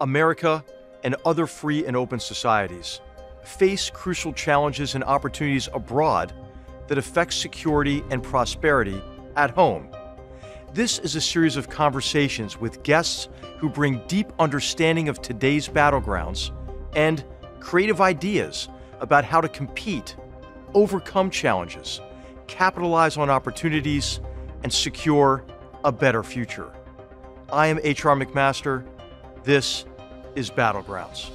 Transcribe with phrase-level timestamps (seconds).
[0.00, 0.64] America
[1.04, 3.00] and other free and open societies
[3.44, 6.32] face crucial challenges and opportunities abroad
[6.88, 9.00] that affect security and prosperity
[9.36, 9.88] at home.
[10.72, 13.28] This is a series of conversations with guests
[13.58, 16.50] who bring deep understanding of today's battlegrounds
[16.94, 17.24] and
[17.60, 18.68] creative ideas
[19.00, 20.16] about how to compete,
[20.74, 22.00] overcome challenges,
[22.46, 24.20] capitalize on opportunities,
[24.62, 25.44] and secure
[25.84, 26.72] a better future.
[27.50, 28.16] I am H.R.
[28.16, 28.84] McMaster.
[29.46, 29.84] This
[30.34, 31.30] is Battlegrounds.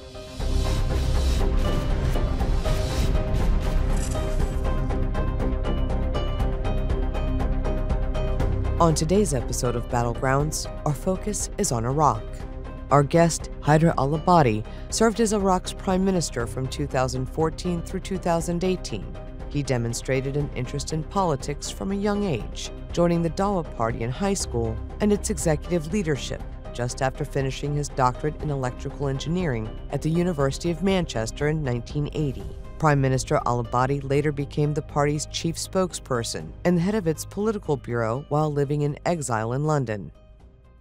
[8.78, 12.22] On today's episode of Battlegrounds, our focus is on Iraq.
[12.90, 19.16] Our guest, Haider al Abadi, served as Iraq's prime minister from 2014 through 2018.
[19.48, 24.10] He demonstrated an interest in politics from a young age, joining the Dawa Party in
[24.10, 30.02] high school and its executive leadership just after finishing his doctorate in electrical engineering at
[30.02, 32.44] the University of Manchester in 1980.
[32.78, 37.76] Prime Minister al Abadi later became the party's chief spokesperson and head of its political
[37.76, 40.10] bureau while living in exile in London.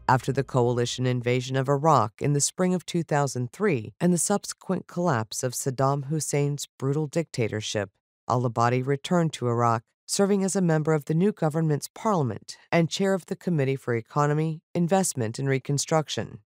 [0.09, 5.43] After the coalition invasion of Iraq in the spring of 2003 and the subsequent collapse
[5.43, 7.91] of Saddam Hussein's brutal dictatorship,
[8.27, 12.89] al Abadi returned to Iraq, serving as a member of the new government's parliament and
[12.89, 16.39] chair of the Committee for Economy, Investment, and Reconstruction.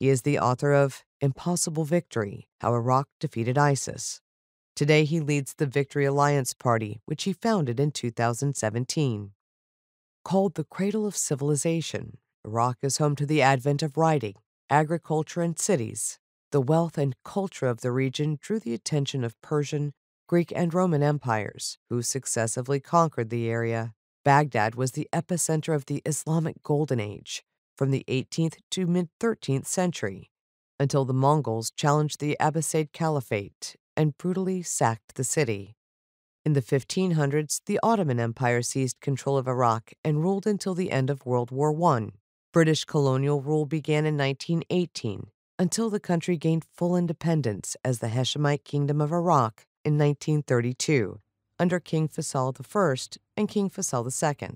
[0.00, 4.20] He is the author of Impossible Victory How Iraq Defeated ISIS.
[4.74, 9.30] Today, he leads the Victory Alliance Party, which he founded in 2017.
[10.24, 14.34] Called the cradle of civilization, Iraq is home to the advent of writing,
[14.70, 16.18] agriculture, and cities.
[16.50, 19.92] The wealth and culture of the region drew the attention of Persian,
[20.28, 23.94] Greek, and Roman empires, who successively conquered the area.
[24.26, 27.42] Baghdad was the epicenter of the Islamic Golden Age,
[27.78, 30.30] from the 18th to mid 13th century,
[30.78, 35.76] until the Mongols challenged the Abbasid Caliphate and brutally sacked the city.
[36.44, 41.08] In the 1500s, the Ottoman Empire seized control of Iraq and ruled until the end
[41.08, 42.10] of World War I.
[42.52, 48.64] British colonial rule began in 1918 until the country gained full independence as the Hashemite
[48.64, 51.18] Kingdom of Iraq in 1932
[51.58, 54.48] under King Faisal I and King Faisal II.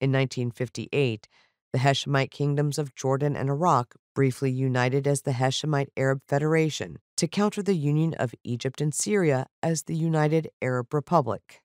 [0.00, 1.26] In 1958,
[1.72, 7.26] the Hashemite kingdoms of Jordan and Iraq briefly united as the Hashemite Arab Federation to
[7.26, 11.60] counter the union of Egypt and Syria as the United Arab Republic.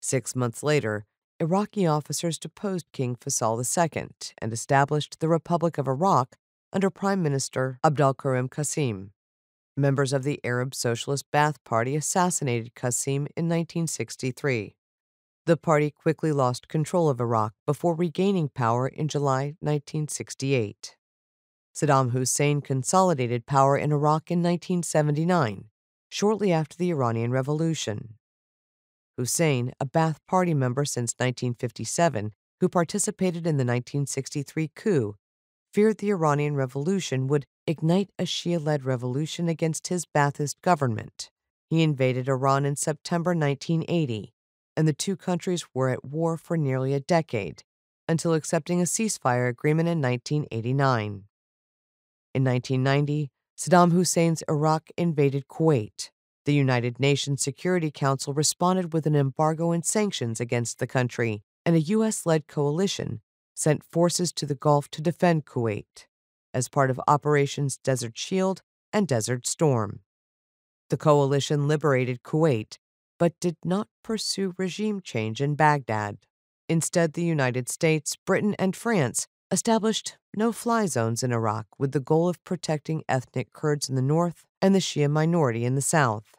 [0.00, 1.04] Six months later,
[1.40, 4.08] Iraqi officers deposed King Faisal II
[4.40, 6.36] and established the Republic of Iraq
[6.72, 9.10] under Prime Minister Abdul Karim Qasim.
[9.76, 14.76] Members of the Arab Socialist Ba'ath Party assassinated Qasim in 1963.
[15.46, 20.96] The party quickly lost control of Iraq before regaining power in July 1968.
[21.74, 25.70] Saddam Hussein consolidated power in Iraq in 1979,
[26.10, 28.16] shortly after the Iranian Revolution.
[29.16, 35.16] Hussein, a Ba'ath Party member since 1957, who participated in the 1963 coup,
[35.72, 41.30] feared the Iranian Revolution would ignite a Shia led revolution against his Ba'athist government.
[41.70, 44.32] He invaded Iran in September 1980
[44.76, 47.62] and the two countries were at war for nearly a decade,
[48.08, 51.24] until accepting a ceasefire agreement in 1989.
[52.34, 56.10] In 1990, Saddam Hussein's Iraq invaded Kuwait.
[56.44, 61.76] The United Nations Security Council responded with an embargo and sanctions against the country, and
[61.76, 62.26] a U.S.
[62.26, 63.20] led coalition
[63.54, 66.06] sent forces to the Gulf to defend Kuwait
[66.54, 70.00] as part of Operations Desert Shield and Desert Storm.
[70.90, 72.78] The coalition liberated Kuwait
[73.18, 76.18] but did not pursue regime change in Baghdad.
[76.68, 82.00] Instead, the United States, Britain, and France established no fly zones in Iraq with the
[82.00, 86.34] goal of protecting ethnic Kurds in the north and the Shia minority in the south.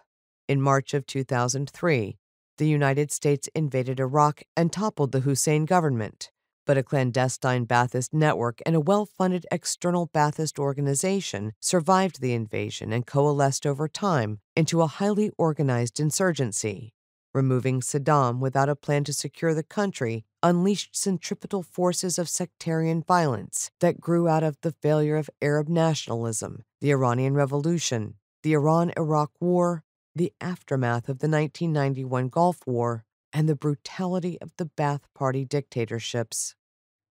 [0.50, 2.18] In March of 2003,
[2.58, 6.32] the United States invaded Iraq and toppled the Hussein government,
[6.66, 12.94] but a clandestine Ba'athist network and a well funded external Ba'athist organization survived the invasion
[12.94, 16.94] and coalesced over time into a highly organized insurgency.
[17.34, 23.72] Removing Saddam without a plan to secure the country unleashed centripetal forces of sectarian violence
[23.80, 29.32] that grew out of the failure of Arab nationalism, the Iranian Revolution, the Iran Iraq
[29.40, 29.84] War,
[30.16, 36.56] the aftermath of the 1991 Gulf War, and the brutality of the Ba'ath Party dictatorships.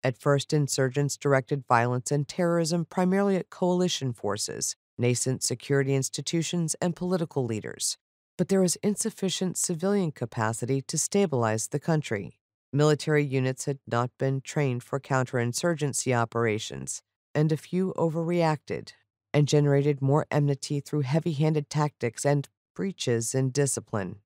[0.05, 6.97] At first, insurgents directed violence and terrorism primarily at coalition forces, nascent security institutions, and
[6.97, 7.99] political leaders.
[8.39, 12.39] But there was insufficient civilian capacity to stabilize the country.
[12.73, 17.03] Military units had not been trained for counterinsurgency operations,
[17.35, 18.93] and a few overreacted,
[19.35, 24.17] and generated more enmity through heavy handed tactics and breaches in discipline.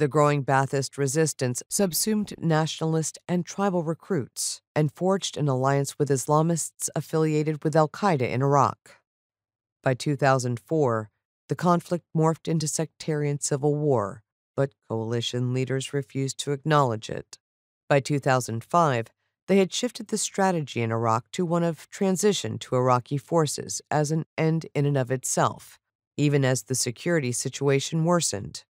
[0.00, 6.88] The growing Ba'athist resistance subsumed nationalist and tribal recruits and forged an alliance with Islamists
[6.96, 8.96] affiliated with Al Qaeda in Iraq.
[9.82, 11.10] By 2004,
[11.50, 14.22] the conflict morphed into sectarian civil war,
[14.56, 17.36] but coalition leaders refused to acknowledge it.
[17.86, 19.08] By 2005,
[19.48, 24.10] they had shifted the strategy in Iraq to one of transition to Iraqi forces as
[24.10, 25.78] an end in and of itself,
[26.16, 28.64] even as the security situation worsened.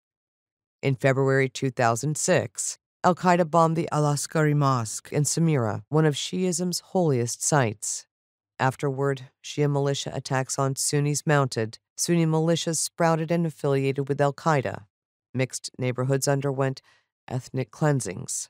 [0.82, 6.80] In February 2006, Al Qaeda bombed the Al Askari Mosque in Samarra, one of Shiism's
[6.80, 8.08] holiest sites.
[8.60, 11.80] Afterward, Shia militia attacks on Sunnis mounted.
[11.98, 14.86] Sunni militias sprouted and affiliated with Al Qaeda.
[15.34, 16.82] Mixed neighborhoods underwent
[17.28, 18.50] ethnic cleansings.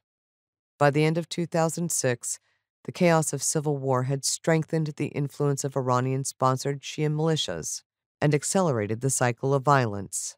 [0.78, 2.40] By the end of 2006,
[2.84, 7.82] the chaos of civil war had strengthened the influence of Iranian sponsored Shia militias
[8.22, 10.38] and accelerated the cycle of violence.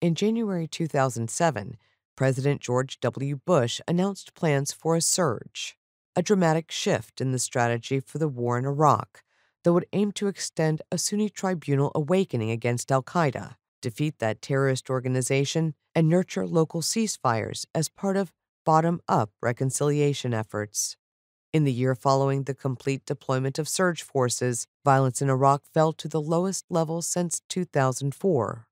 [0.00, 1.76] In January 2007,
[2.14, 3.40] President George W.
[3.44, 5.76] Bush announced plans for a surge,
[6.14, 9.24] a dramatic shift in the strategy for the war in Iraq
[9.64, 14.88] that would aim to extend a Sunni tribunal awakening against Al Qaeda, defeat that terrorist
[14.88, 18.32] organization, and nurture local ceasefires as part of
[18.64, 20.96] bottom up reconciliation efforts.
[21.52, 26.06] In the year following the complete deployment of surge forces, violence in Iraq fell to
[26.06, 28.67] the lowest level since 2004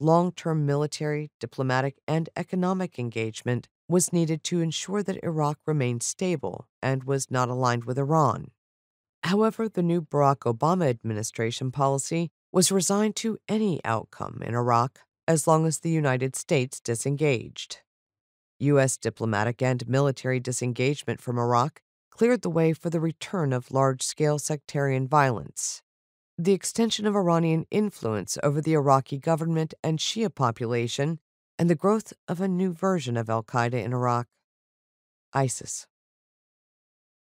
[0.00, 6.66] long term military, diplomatic, and economic engagement was needed to ensure that Iraq remained stable
[6.82, 8.50] and was not aligned with Iran.
[9.22, 15.46] However, the new Barack Obama administration policy was resigned to any outcome in Iraq as
[15.46, 17.78] long as the United States disengaged.
[18.60, 18.96] U.S.
[18.96, 24.38] diplomatic and military disengagement from Iraq cleared the way for the return of large scale
[24.38, 25.82] sectarian violence
[26.38, 31.18] the extension of Iranian influence over the Iraqi government and Shia population,
[31.58, 34.26] and the growth of a new version of Al Qaeda in Iraq
[35.32, 35.86] ISIS.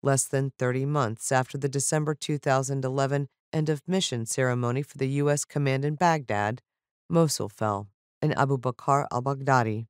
[0.01, 5.45] Less than 30 months after the December 2011 end of mission ceremony for the U.S.
[5.45, 6.61] command in Baghdad,
[7.09, 7.87] Mosul fell,
[8.21, 9.87] and Abu Bakr al Baghdadi.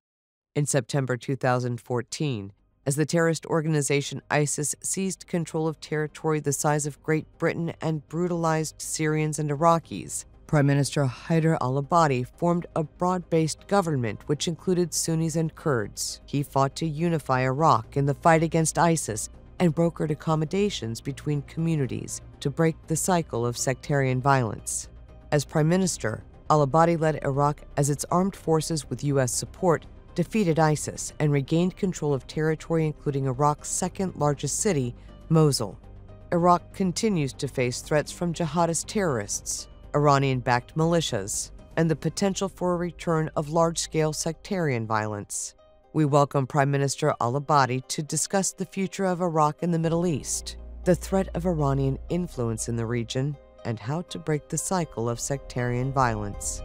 [0.56, 2.52] In September 2014,
[2.88, 8.08] as the terrorist organization ISIS seized control of territory the size of Great Britain and
[8.08, 10.24] brutalized Syrians and Iraqis.
[10.48, 16.22] Prime Minister Haider al Abadi formed a broad based government which included Sunnis and Kurds.
[16.26, 19.30] He fought to unify Iraq in the fight against ISIS
[19.60, 24.88] and brokered accommodations between communities to break the cycle of sectarian violence.
[25.34, 29.34] As Prime Minister, al Abadi led Iraq as its armed forces with U.S.
[29.34, 29.86] support
[30.18, 34.96] defeated ISIS and regained control of territory including Iraq's second largest city,
[35.30, 35.78] Mosul.
[36.32, 42.74] Iraq continues to face threats from jihadist terrorists, Iranian backed militias, and the potential for
[42.74, 45.54] a return of large scale sectarian violence.
[45.94, 50.08] We welcome Prime Minister al Abadi to discuss the future of Iraq in the Middle
[50.08, 55.10] East, the threat of Iranian influence in the region, and how to break the cycle
[55.10, 56.64] of sectarian violence.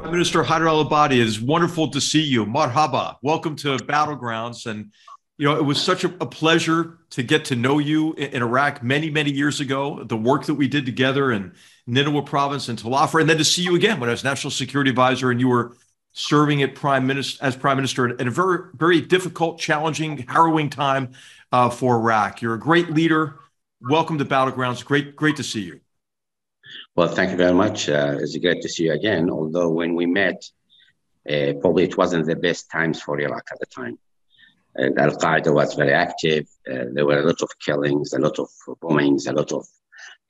[0.00, 2.46] Prime Minister Haider al-Abadi, it is wonderful to see you.
[2.46, 3.16] Marhaba.
[3.20, 4.64] Welcome to Battlegrounds.
[4.64, 4.92] And,
[5.36, 8.42] you know, it was such a, a pleasure to get to know you in, in,
[8.42, 11.52] Iraq many, many years ago, the work that we did together in
[11.86, 14.50] Nineveh province and Tel Afar, and then to see you again when I was National
[14.50, 15.76] Security Advisor and you were
[16.12, 21.10] serving at Prime Minister as Prime Minister at a very, very difficult, challenging, harrowing time
[21.52, 22.40] uh, for Iraq.
[22.40, 23.38] You're a great leader.
[23.82, 24.82] Welcome to Battlegrounds.
[24.82, 25.80] Great, great to see you.
[27.00, 27.88] Well, thank you very much.
[27.88, 29.30] Uh, it's great to see you again.
[29.30, 30.44] Although when we met,
[31.26, 33.98] uh, probably it wasn't the best times for Iraq at the time.
[34.78, 36.46] Al Qaeda was very active.
[36.70, 38.50] Uh, there were a lot of killings, a lot of
[38.82, 39.66] bombings, a lot of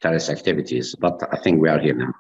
[0.01, 0.95] terrorist activities.
[0.95, 2.15] But I think we are here now.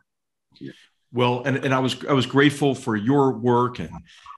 [1.13, 3.93] Well, and, and I was I was grateful for your work and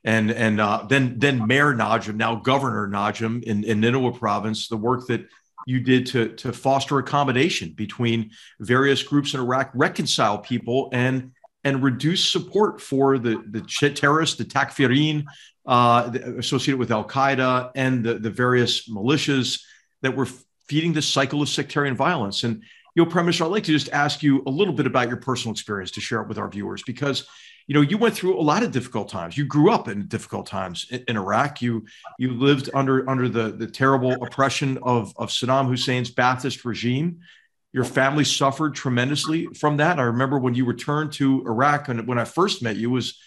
[0.05, 4.77] and and uh, then then Mayor Najim, now Governor Najim in, in Nineveh province, the
[4.77, 5.27] work that
[5.67, 11.33] you did to, to foster accommodation between various groups in Iraq, reconcile people, and
[11.65, 15.25] and reduce support for the the terrorists, the Takfirin
[15.67, 19.63] uh, associated with Al Qaeda, and the, the various militias
[20.03, 20.27] that were
[20.67, 22.45] feeding this cycle of sectarian violence.
[22.45, 22.63] And
[22.95, 25.53] you know, Prime I'd like to just ask you a little bit about your personal
[25.53, 27.27] experience to share it with our viewers because
[27.67, 29.37] you know you went through a lot of difficult times.
[29.37, 31.63] You grew up in difficult times in, in, iraq.
[31.63, 31.85] You
[32.19, 37.21] you lived under under the the terrible oppression of of saddam hussein's ba'athist regime.
[37.73, 39.99] Your family suffered tremendously from that.
[39.99, 43.19] I remember when you returned to iraq and when i first met you was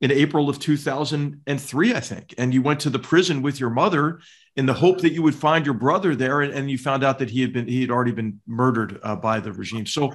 [0.00, 4.20] in april of 2003 i think and you went to the prison with your mother
[4.56, 7.18] in the hope that you would find your brother there, and, and you found out
[7.18, 9.86] that he had been he had already been murdered uh, by the regime.
[9.86, 10.12] So,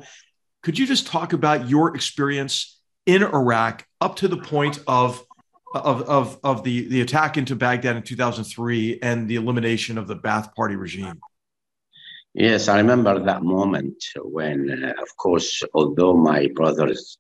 [0.62, 2.75] could you just talk about your experience
[3.06, 5.24] in Iraq up to the point of
[5.74, 10.16] of of, of the the attack into Baghdad in 2003 and the elimination of the
[10.16, 11.20] Ba'ath Party regime?
[12.34, 17.18] Yes, I remember that moment when, uh, of course, although my brothers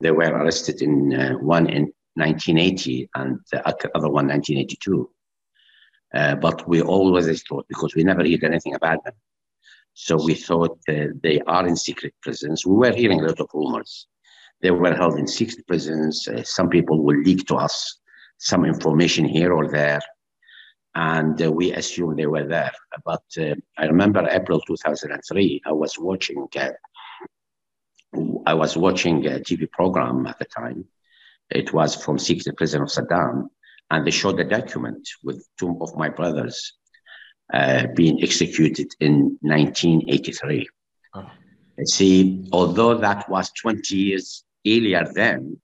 [0.00, 5.10] they were arrested in uh, one in 1980 and the other one 1982.
[6.14, 9.14] Uh, but we always thought, because we never heard anything about them.
[9.94, 12.66] So we thought uh, they are in secret prisons.
[12.66, 14.06] We were hearing a lot of rumors.
[14.64, 16.26] They were held in six prisons.
[16.26, 18.00] Uh, some people will leak to us
[18.38, 20.00] some information here or there.
[20.94, 22.72] And uh, we assumed they were there.
[23.04, 26.70] But uh, I remember April 2003, I was watching, uh,
[28.46, 30.86] I was watching a TV program at the time.
[31.50, 33.48] It was from Six, the prison of Saddam
[33.90, 36.72] and they showed the document with two of my brothers
[37.52, 40.66] uh, being executed in 1983.
[41.14, 41.26] Oh.
[41.84, 45.60] See, although that was 20 years earlier then,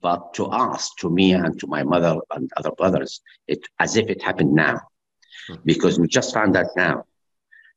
[0.00, 4.08] but to us, to me, and to my mother and other brothers, it as if
[4.08, 4.80] it happened now,
[5.64, 7.04] because we just found out now.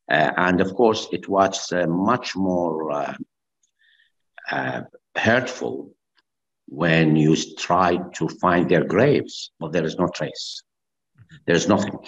[0.10, 3.14] Uh, and of course, it was uh, much more uh,
[4.52, 4.82] uh
[5.16, 5.94] hurtful
[6.68, 10.64] when you try to find their graves, but there is no trace.
[11.46, 12.00] There's nothing.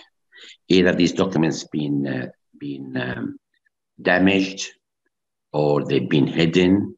[0.67, 2.27] Either these documents been uh,
[2.59, 3.37] been um,
[4.01, 4.71] damaged
[5.53, 6.94] or they've been hidden.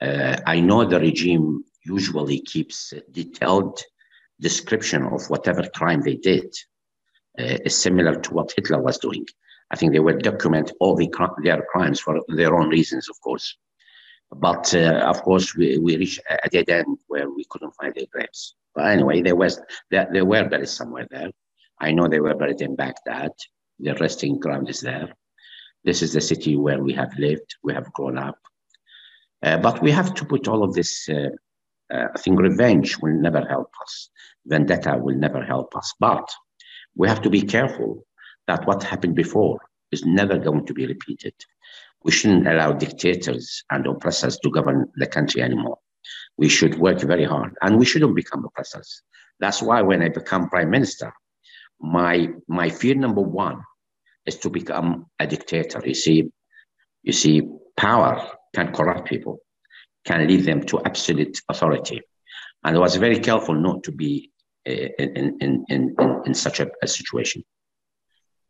[0.00, 3.80] Uh, I know the regime usually keeps a detailed
[4.40, 6.54] description of whatever crime they did,
[7.38, 9.26] uh, similar to what Hitler was doing.
[9.70, 11.08] I think they would document all the,
[11.42, 13.56] their crimes for their own reasons, of course.
[14.32, 18.06] But uh, of course, we, we reached a dead end where we couldn't find their
[18.10, 18.54] graves.
[18.74, 21.30] But anyway, they, was, they, they were buried somewhere there.
[21.80, 23.32] I know they were buried in Baghdad.
[23.78, 25.14] Their resting ground is there.
[25.84, 28.38] This is the city where we have lived, we have grown up.
[29.42, 31.28] Uh, but we have to put all of this, uh,
[31.92, 34.10] uh, I think revenge will never help us.
[34.46, 35.94] Vendetta will never help us.
[35.98, 36.28] But
[36.96, 38.06] we have to be careful
[38.46, 39.60] that what happened before
[39.92, 41.34] is never going to be repeated
[42.02, 45.78] we shouldn't allow dictators and oppressors to govern the country anymore.
[46.36, 49.02] We should work very hard and we shouldn't become oppressors.
[49.38, 51.12] That's why when I become prime minister,
[51.80, 53.60] my, my fear number one
[54.26, 55.82] is to become a dictator.
[55.84, 56.30] You see,
[57.02, 57.42] you see,
[57.76, 59.38] power can corrupt people,
[60.04, 62.00] can lead them to absolute authority.
[62.64, 64.30] And I was very careful not to be
[64.64, 67.44] in, in, in, in, in such a, a situation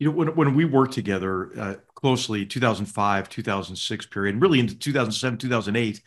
[0.00, 5.38] you know when, when we worked together uh, closely 2005 2006 period really into 2007
[5.38, 6.02] 2008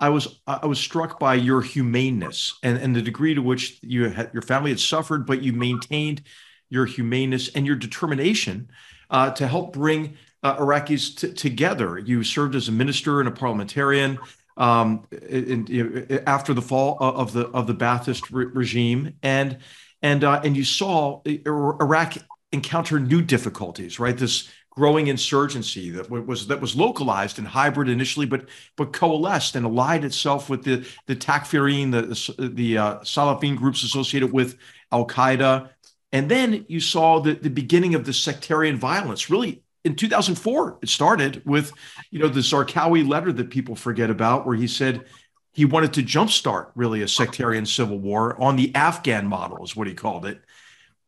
[0.00, 4.08] i was i was struck by your humaneness and, and the degree to which you
[4.08, 6.22] had your family had suffered but you maintained
[6.68, 8.68] your humaneness and your determination
[9.10, 13.32] uh, to help bring uh, iraqis t- together you served as a minister and a
[13.32, 14.18] parliamentarian
[14.56, 19.58] um, in, in, after the fall of the of the Ba'athist re- regime, and
[20.02, 22.14] and uh, and you saw Iraq
[22.52, 24.16] encounter new difficulties, right?
[24.16, 29.66] This growing insurgency that was that was localized and hybrid initially, but but coalesced and
[29.66, 34.56] allied itself with the the Takfirin, the the uh, Salafin groups associated with
[34.90, 35.70] Al Qaeda,
[36.12, 39.28] and then you saw the the beginning of the sectarian violence.
[39.28, 41.72] Really, in 2004, it started with
[42.10, 45.04] you know the Zarqawi letter that people forget about, where he said
[45.52, 49.86] he wanted to jumpstart really a sectarian civil war on the Afghan model, is what
[49.86, 50.42] he called it.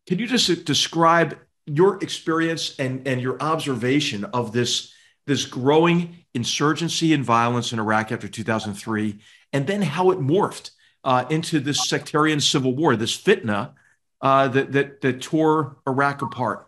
[0.07, 4.95] Can you just describe your experience and, and your observation of this,
[5.27, 9.19] this growing insurgency and violence in Iraq after 2003,
[9.53, 10.71] and then how it morphed
[11.03, 13.73] uh, into this sectarian civil war, this fitna
[14.21, 16.65] uh, that, that, that tore Iraq apart?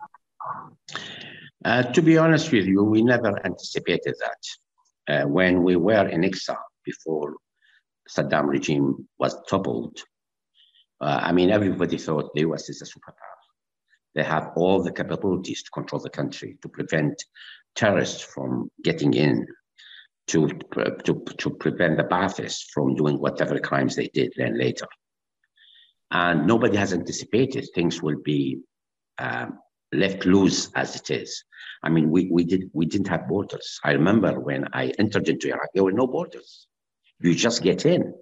[1.64, 4.42] Uh, to be honest with you, we never anticipated that.
[5.08, 7.36] Uh, when we were in exile before
[8.08, 9.98] Saddam regime was toppled,
[11.00, 13.40] uh, I mean, everybody thought the US is a superpower.
[14.14, 17.22] They have all the capabilities to control the country, to prevent
[17.74, 19.46] terrorists from getting in,
[20.28, 20.48] to,
[21.04, 24.86] to, to prevent the Baathists from doing whatever crimes they did then later.
[26.10, 28.60] And nobody has anticipated things will be
[29.18, 29.58] um,
[29.92, 31.44] left loose as it is.
[31.82, 33.80] I mean, we, we, did, we didn't have borders.
[33.84, 36.66] I remember when I entered into Iraq, there were no borders.
[37.20, 38.14] You just get in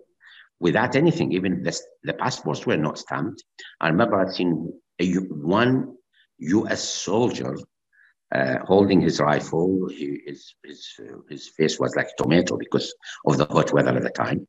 [0.61, 1.33] without anything.
[1.33, 3.43] Even the, the passports were not stamped.
[3.81, 5.95] I remember I'd seen a, one
[6.39, 6.83] U.S.
[6.83, 7.57] soldier
[8.35, 9.89] uh, holding his rifle.
[9.89, 12.95] He, his, his, uh, his face was like a tomato because
[13.27, 14.47] of the hot weather at the time.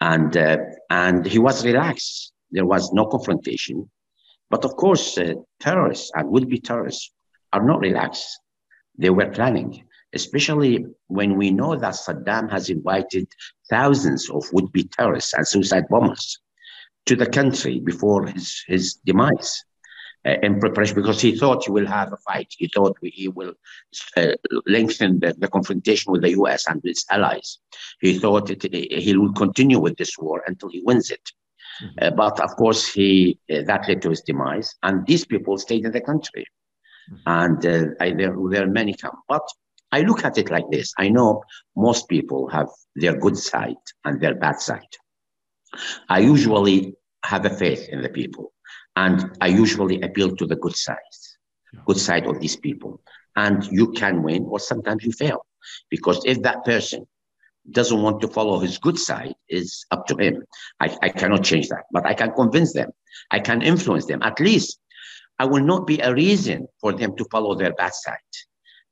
[0.00, 2.32] And, uh, and he was relaxed.
[2.50, 3.90] There was no confrontation.
[4.50, 7.12] But of course, uh, terrorists and would be terrorists
[7.52, 8.40] are not relaxed.
[8.98, 13.28] They were planning, especially when we know that Saddam has invited
[13.70, 16.38] thousands of would be terrorists and suicide bombers
[17.06, 19.64] to the country before his, his demise.
[20.26, 22.46] Uh, in preparation because he thought he will have a fight.
[22.50, 23.54] He thought he will
[24.18, 24.32] uh,
[24.66, 27.56] lengthen the, the, confrontation with the US and its allies.
[28.02, 31.26] He thought it, he will continue with this war until he wins it.
[32.00, 35.84] Uh, but of course, he uh, that led to his demise, and these people stayed
[35.84, 36.44] in the country.
[37.10, 37.22] Mm-hmm.
[37.26, 39.16] And uh, I, there, there are many come.
[39.28, 39.42] But
[39.92, 41.42] I look at it like this I know
[41.76, 44.92] most people have their good side and their bad side.
[46.08, 46.94] I usually
[47.24, 48.52] have a faith in the people,
[48.96, 50.96] and I usually appeal to the good side,
[51.86, 53.00] good side of these people.
[53.36, 55.46] And you can win, or sometimes you fail,
[55.88, 57.06] because if that person
[57.70, 60.42] doesn't want to follow his good side is up to him.
[60.80, 62.90] I, I cannot change that, but I can convince them.
[63.30, 64.22] I can influence them.
[64.22, 64.78] At least
[65.38, 68.18] I will not be a reason for them to follow their bad side.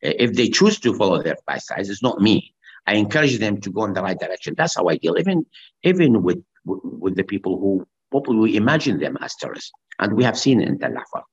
[0.00, 2.54] If they choose to follow their bad side, it's not me.
[2.87, 4.54] I encourage them to go in the right direction.
[4.56, 5.44] That's how I deal, even
[5.82, 9.72] even with with the people who probably imagine them as terrorists.
[9.98, 11.25] And we have seen in Tel Afar.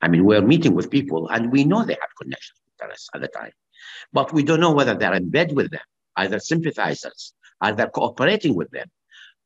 [0.00, 3.20] I mean, we're meeting with people and we know they have connections with terrorists at
[3.20, 3.52] the time,
[4.12, 5.80] but we don't know whether they're in bed with them
[6.16, 8.88] either sympathizers, either cooperating with them,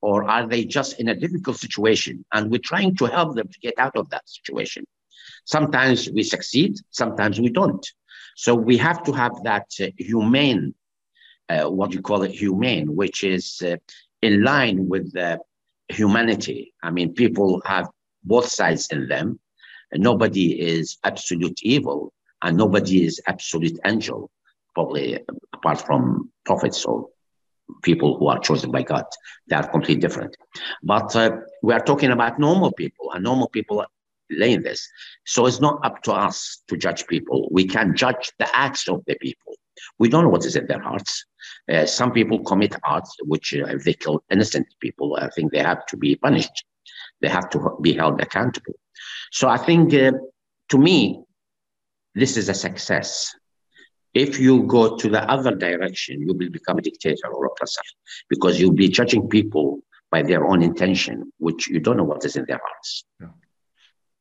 [0.00, 3.58] or are they just in a difficult situation and we're trying to help them to
[3.60, 4.84] get out of that situation?
[5.44, 7.84] Sometimes we succeed, sometimes we don't.
[8.36, 10.74] So we have to have that uh, humane,
[11.48, 13.76] uh, what you call it, humane, which is uh,
[14.22, 15.12] in line with
[15.88, 16.74] humanity.
[16.82, 17.88] I mean, people have
[18.22, 19.40] both sides in them.
[19.92, 24.30] Nobody is absolute evil and nobody is absolute angel
[24.78, 25.18] probably
[25.54, 27.08] apart from prophets or
[27.82, 29.04] people who are chosen by God.
[29.48, 30.36] They are completely different.
[30.84, 31.30] But uh,
[31.64, 33.88] we are talking about normal people, and normal people are
[34.30, 34.80] laying this.
[35.26, 37.48] So it's not up to us to judge people.
[37.50, 39.52] We can judge the acts of the people.
[39.98, 41.24] We don't know what is in their hearts.
[41.72, 45.64] Uh, some people commit acts which, uh, if they kill innocent people, I think they
[45.72, 46.64] have to be punished.
[47.20, 48.76] They have to be held accountable.
[49.32, 50.12] So I think, uh,
[50.72, 51.20] to me,
[52.14, 53.34] this is a success
[54.14, 57.82] if you go to the other direction, you will become a dictator or oppressor
[58.28, 62.36] because you'll be judging people by their own intention, which you don't know what is
[62.36, 63.04] in their hearts.
[63.20, 63.28] Yeah.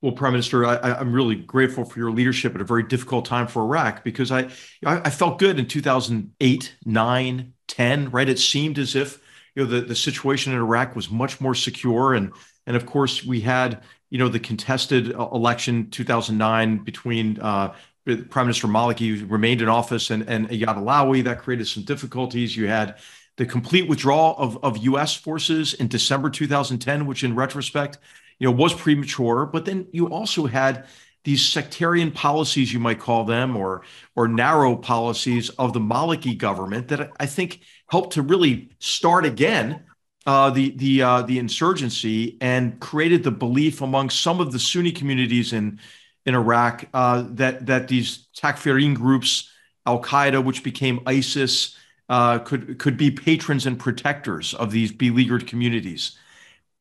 [0.02, 3.47] Well, Prime Minister, I, am really grateful for your leadership at a very difficult time
[3.47, 4.50] for Iraq because I,
[4.86, 8.30] I felt good in 2008, 9, 10, right?
[8.30, 9.19] It seemed as if
[9.56, 12.13] you know the, the situation in Iraq was much more secure.
[12.13, 12.32] And,
[12.67, 17.73] and of course, we had you know the contested uh, election 2009 between uh,
[18.15, 21.24] Prime Minister Maliki remained in office and, and Iyad Allawi.
[21.24, 22.56] That created some difficulties.
[22.56, 22.98] You had
[23.36, 25.15] the complete withdrawal of, of U.S.
[25.15, 28.00] forces in December 2010, which in retrospect,
[28.39, 29.46] you know, was premature.
[29.46, 30.86] But then you also had
[31.24, 33.84] these sectarian policies, you might call them, or
[34.15, 39.84] or narrow policies of the Maliki government that I think helped to really start again
[40.26, 44.91] uh, the the uh, the insurgency and created the belief among some of the Sunni
[44.91, 45.80] communities in
[46.27, 49.49] in Iraq uh, that that these Takfirin groups,
[49.85, 51.75] Al Qaeda, which became ISIS,
[52.09, 56.17] uh, could could be patrons and protectors of these beleaguered communities.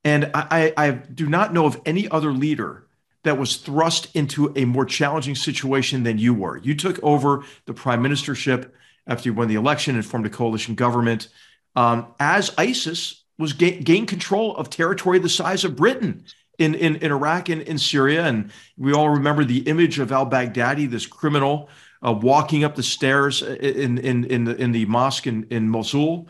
[0.04, 2.87] And I, I do not know of any other leader
[3.24, 6.59] that was thrust into a more challenging situation than you were.
[6.59, 8.70] You took over the prime ministership
[9.09, 11.28] after you won the election and formed a coalition government
[11.74, 16.24] um, as ISIS was ga- gained control of territory the size of Britain
[16.59, 18.25] in, in, in Iraq and in Syria.
[18.25, 21.69] And we all remember the image of al Baghdadi, this criminal,
[22.05, 26.29] uh, walking up the stairs in, in, in, the, in the mosque in, in Mosul.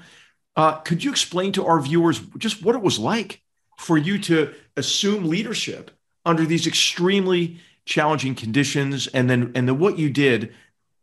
[0.56, 3.42] Uh, could you explain to our viewers just what it was like
[3.76, 5.90] for you to assume leadership
[6.24, 10.52] under these extremely challenging conditions and then and then what you did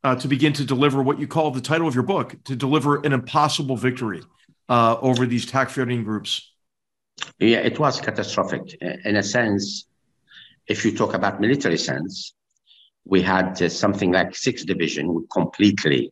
[0.04, 2.98] uh, to begin to deliver what you call the title of your book to deliver
[3.02, 4.22] an impossible victory
[4.70, 6.53] uh, over these Takfirin groups
[7.39, 8.76] yeah, it was catastrophic.
[8.82, 9.88] In a sense,
[10.67, 12.34] if you talk about military sense,
[13.06, 16.12] we had uh, something like six division would completely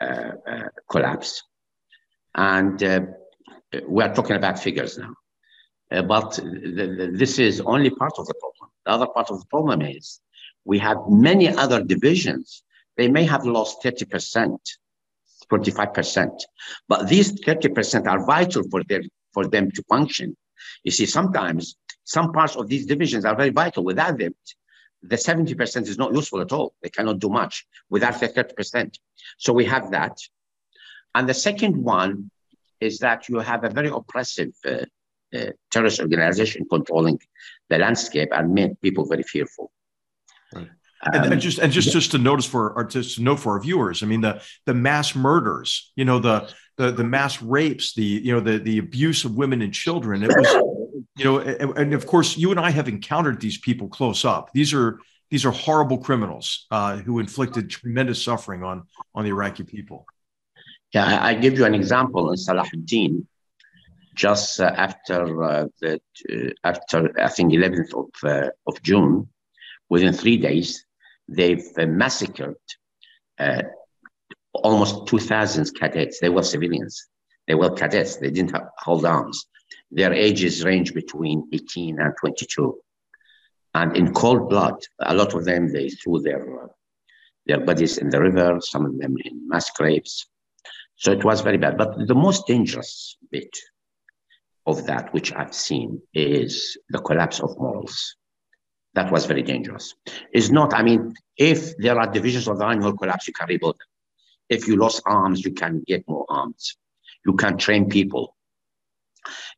[0.00, 1.42] uh, uh, collapse.
[2.34, 3.00] And uh,
[3.86, 5.14] we are talking about figures now.
[5.90, 8.70] Uh, but this is only part of the problem.
[8.84, 10.20] The other part of the problem is
[10.64, 12.62] we have many other divisions.
[12.96, 14.56] They may have lost 30%,
[15.50, 16.30] 45%,
[16.88, 19.02] but these 30% are vital for their
[19.38, 20.36] for them to function.
[20.86, 23.84] You see, sometimes some parts of these divisions are very vital.
[23.84, 24.34] Without them,
[25.12, 26.74] the 70% is not useful at all.
[26.82, 27.54] They cannot do much
[27.88, 28.98] without the 30%.
[29.44, 30.16] So we have that.
[31.14, 32.30] And the second one
[32.80, 34.86] is that you have a very oppressive uh,
[35.36, 37.20] uh, terrorist organization controlling
[37.70, 39.70] the landscape and made people very fearful.
[40.52, 40.68] Right.
[41.02, 43.52] Um, and, and, just and just just to notice for or just to note for
[43.52, 46.36] our viewers, I mean the the mass murders, you know the
[46.78, 50.22] the the mass rapes, the you know the the abuse of women and children.
[50.22, 53.88] It was you know, and, and of course you and I have encountered these people
[53.88, 54.52] close up.
[54.54, 59.64] These are these are horrible criminals uh, who inflicted tremendous suffering on on the Iraqi
[59.64, 60.06] people.
[60.94, 63.26] Yeah, I, give you an example in Salahuddin.
[64.14, 66.00] Just uh, after uh, the
[66.32, 69.28] uh, after I think 11th of uh, of June,
[69.90, 70.86] within three days,
[71.28, 72.56] they've uh, massacred
[74.62, 76.20] almost 2,000 cadets.
[76.20, 77.06] They were civilians.
[77.46, 78.16] They were cadets.
[78.16, 79.46] They didn't have, hold arms.
[79.90, 82.78] Their ages range between 18 and 22
[83.74, 84.76] and in cold blood.
[85.00, 86.70] A lot of them they threw their
[87.46, 90.26] their bodies in the river, some of them in mass graves.
[90.96, 91.78] So it was very bad.
[91.78, 93.56] But the most dangerous bit
[94.66, 98.16] of that, which I've seen, is the collapse of morals.
[98.94, 99.94] That was very dangerous.
[100.32, 103.76] It's not, I mean, if there are divisions of the army collapse, you can rebuild
[103.76, 103.86] them.
[104.48, 106.76] If you lost arms, you can get more arms.
[107.24, 108.36] You can train people.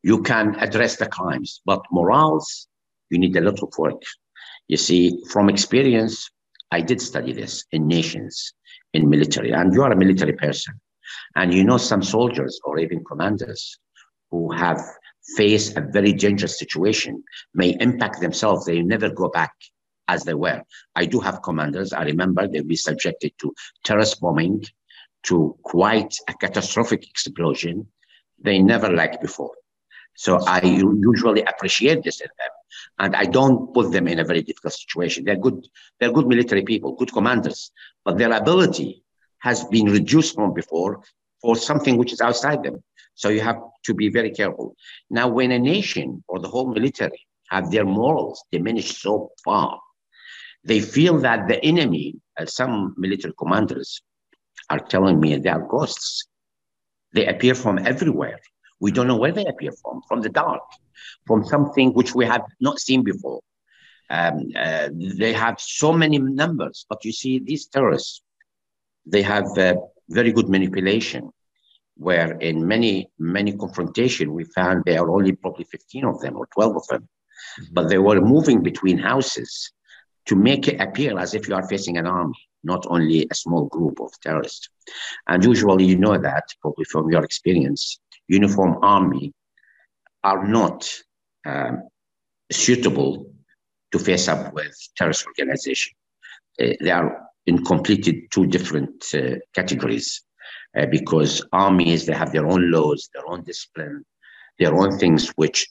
[0.02, 1.60] You can address the crimes.
[1.64, 2.68] But morals,
[3.10, 4.02] you need a lot of work.
[4.68, 6.30] You see, from experience,
[6.70, 8.52] I did study this in nations,
[8.94, 10.80] in military, and you are a military person.
[11.36, 13.78] And you know some soldiers or even commanders
[14.30, 14.80] who have
[15.36, 17.22] faced a very dangerous situation
[17.54, 18.64] may impact themselves.
[18.64, 19.52] They never go back
[20.08, 20.62] as they were.
[20.96, 21.92] I do have commanders.
[21.92, 24.64] I remember they'll be subjected to terrorist bombing,
[25.24, 27.86] to quite a catastrophic explosion
[28.42, 29.52] they never liked before.
[30.14, 32.50] So I usually appreciate this in them.
[32.98, 35.24] And I don't put them in a very difficult situation.
[35.24, 35.66] They're good,
[35.98, 37.70] they're good military people, good commanders,
[38.04, 39.02] but their ability
[39.38, 41.02] has been reduced from before
[41.40, 42.82] for something which is outside them.
[43.14, 44.76] So you have to be very careful.
[45.08, 49.80] Now, when a nation or the whole military have their morals diminished so far,
[50.64, 54.02] they feel that the enemy, as some military commanders
[54.70, 56.26] are telling me, they are ghosts.
[57.12, 58.40] They appear from everywhere.
[58.78, 60.62] We don't know where they appear from, from the dark
[61.26, 63.40] from something which we have not seen before.
[64.08, 68.22] Um, uh, they have so many numbers, but you see, these terrorists,
[69.06, 69.76] they have uh,
[70.08, 71.30] very good manipulation.
[71.96, 76.46] Where in many many confrontation, we found there are only probably 15 of them or
[76.54, 77.74] 12 of them, mm-hmm.
[77.74, 79.70] but they were moving between houses
[80.26, 83.66] to make it appear as if you are facing an army, not only a small
[83.66, 84.68] group of terrorists.
[85.28, 89.32] And usually, you know that probably from your experience, uniform army
[90.22, 90.88] are not
[91.46, 91.88] um,
[92.52, 93.32] suitable
[93.92, 95.92] to face up with terrorist organization.
[96.60, 100.22] Uh, they are in completely two different uh, categories
[100.78, 104.04] uh, because armies they have their own laws, their own discipline,
[104.58, 105.66] their own things which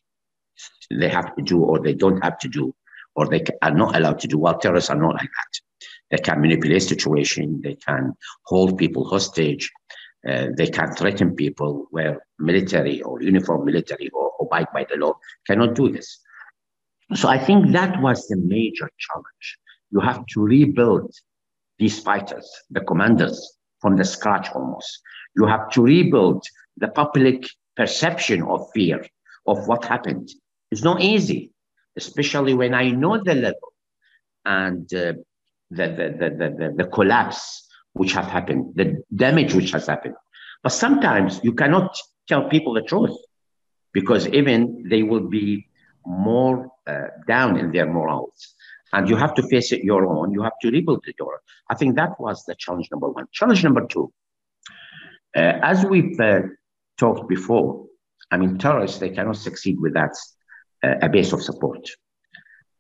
[0.91, 2.73] they have to do or they don't have to do
[3.15, 4.37] or they are not allowed to do.
[4.37, 5.68] While terrorists are not like that.
[6.11, 7.61] They can manipulate situation.
[7.63, 8.13] They can
[8.45, 9.71] hold people hostage.
[10.27, 15.13] Uh, they can threaten people where military or uniform military or abide by the law
[15.47, 16.19] cannot do this.
[17.15, 19.57] So I think that was the major challenge.
[19.91, 21.11] You have to rebuild
[21.79, 25.01] these fighters, the commanders, from the scratch almost.
[25.35, 26.43] You have to rebuild
[26.77, 29.05] the public perception of fear
[29.47, 30.29] of what happened.
[30.69, 31.51] It's not easy,
[31.95, 33.73] especially when I know the level
[34.45, 35.13] and uh,
[35.69, 40.15] the, the, the, the, the collapse which has happened, the damage which has happened.
[40.63, 41.95] But sometimes you cannot
[42.27, 43.15] tell people the truth
[43.93, 45.67] because even they will be
[46.05, 48.55] more uh, down in their morals.
[48.91, 50.33] And you have to face it your own.
[50.33, 51.37] You have to rebuild it own.
[51.69, 53.25] I think that was the challenge number one.
[53.31, 54.11] Challenge number two,
[55.35, 56.41] uh, as we've uh,
[56.97, 57.85] talked before,
[58.31, 60.11] I mean, terrorists, they cannot succeed without
[60.83, 61.87] uh, a base of support.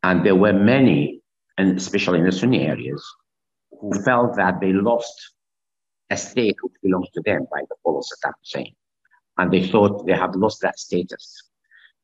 [0.01, 1.18] And there were many,
[1.59, 3.03] and especially in the Sunni areas,
[3.81, 5.13] who felt that they lost
[6.09, 8.73] a state which belongs to them by the fall of Saddam Hussein.
[9.37, 11.43] And they thought they had lost that status.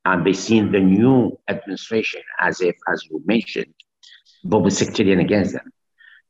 [0.04, 3.74] And they seen the new administration as if, as you mentioned,
[4.44, 5.72] Bob sectarian against them.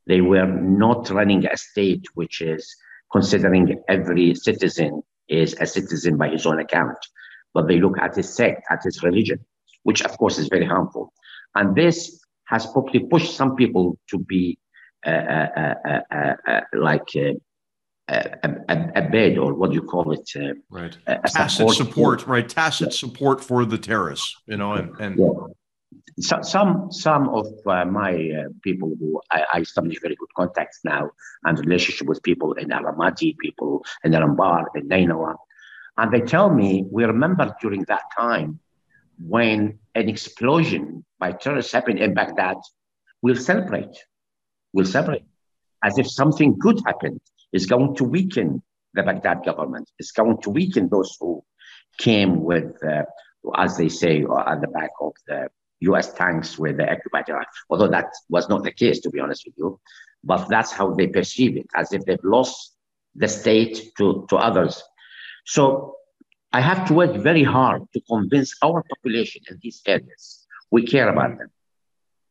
[0.06, 2.76] They were not running a state which is
[3.10, 6.98] considering every citizen is a citizen by his own account,
[7.52, 9.44] but they look at his sect, at his religion,
[9.82, 11.12] which of course is very harmful.
[11.56, 14.58] And this has probably pushed some people to be
[15.04, 15.74] uh, uh,
[16.10, 17.36] uh, uh like a,
[18.08, 20.28] a, a, bed or what do you call it?
[20.34, 20.96] Uh, right.
[21.26, 22.48] tacit support, support right?
[22.48, 22.92] Tacit yeah.
[22.92, 25.26] support for the terrorists, you know, and, and yeah.
[26.20, 30.80] so, some some of uh, my uh, people who I, I, establish very good contacts
[30.84, 31.10] now
[31.44, 35.34] and relationship with people in Al Ramadi, people in Al Anbar, in Nainawa,
[35.98, 38.60] and they tell me we remember during that time
[39.18, 42.56] when an explosion by terrorists happened in Baghdad,
[43.22, 43.96] we'll celebrate.
[44.72, 45.24] We'll celebrate
[45.82, 47.20] as if something good happened.
[47.52, 48.62] It's going to weaken
[48.94, 49.90] the Baghdad government.
[49.98, 51.44] It's going to weaken those who
[51.98, 53.04] came with, uh,
[53.56, 55.48] as they say, at the back of the
[55.80, 57.46] US tanks with the occupied Iraq.
[57.70, 59.78] Although that was not the case, to be honest with you.
[60.24, 62.74] But that's how they perceive it, as if they've lost
[63.14, 64.82] the state to, to others.
[65.44, 65.95] So
[66.56, 71.08] I have to work very hard to convince our population in these areas we care
[71.10, 71.50] about them.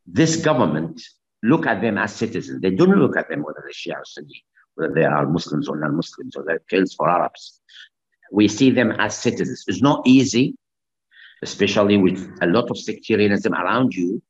[0.07, 0.99] This government
[1.43, 2.59] look at them as citizens.
[2.61, 5.77] They don't look at them whether they're Shia or Sunni, whether they are Muslims or
[5.77, 7.61] non-Muslims, or they're kills for Arabs.
[8.31, 9.63] We see them as citizens.
[9.67, 10.55] It's not easy,
[11.43, 14.23] especially with a lot of sectarianism around you,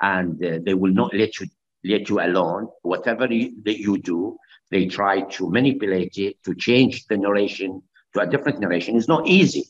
[0.00, 1.46] and uh, they will not let you
[1.84, 2.68] let you alone.
[2.82, 4.36] Whatever you, that you do,
[4.72, 7.82] they try to manipulate it to change the narration
[8.16, 9.64] to a different generation is not easy.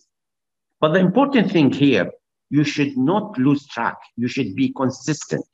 [0.80, 2.10] But the important thing here,
[2.50, 3.96] you should not lose track.
[4.16, 5.46] You should be consistent.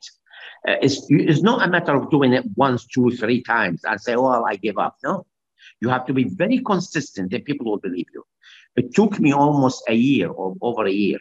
[0.67, 4.15] Uh, it's, it's not a matter of doing it once, two, three times and say,
[4.15, 4.97] oh, I give up.
[5.03, 5.25] No,
[5.81, 8.23] you have to be very consistent and people will believe you.
[8.75, 11.19] It took me almost a year or over a year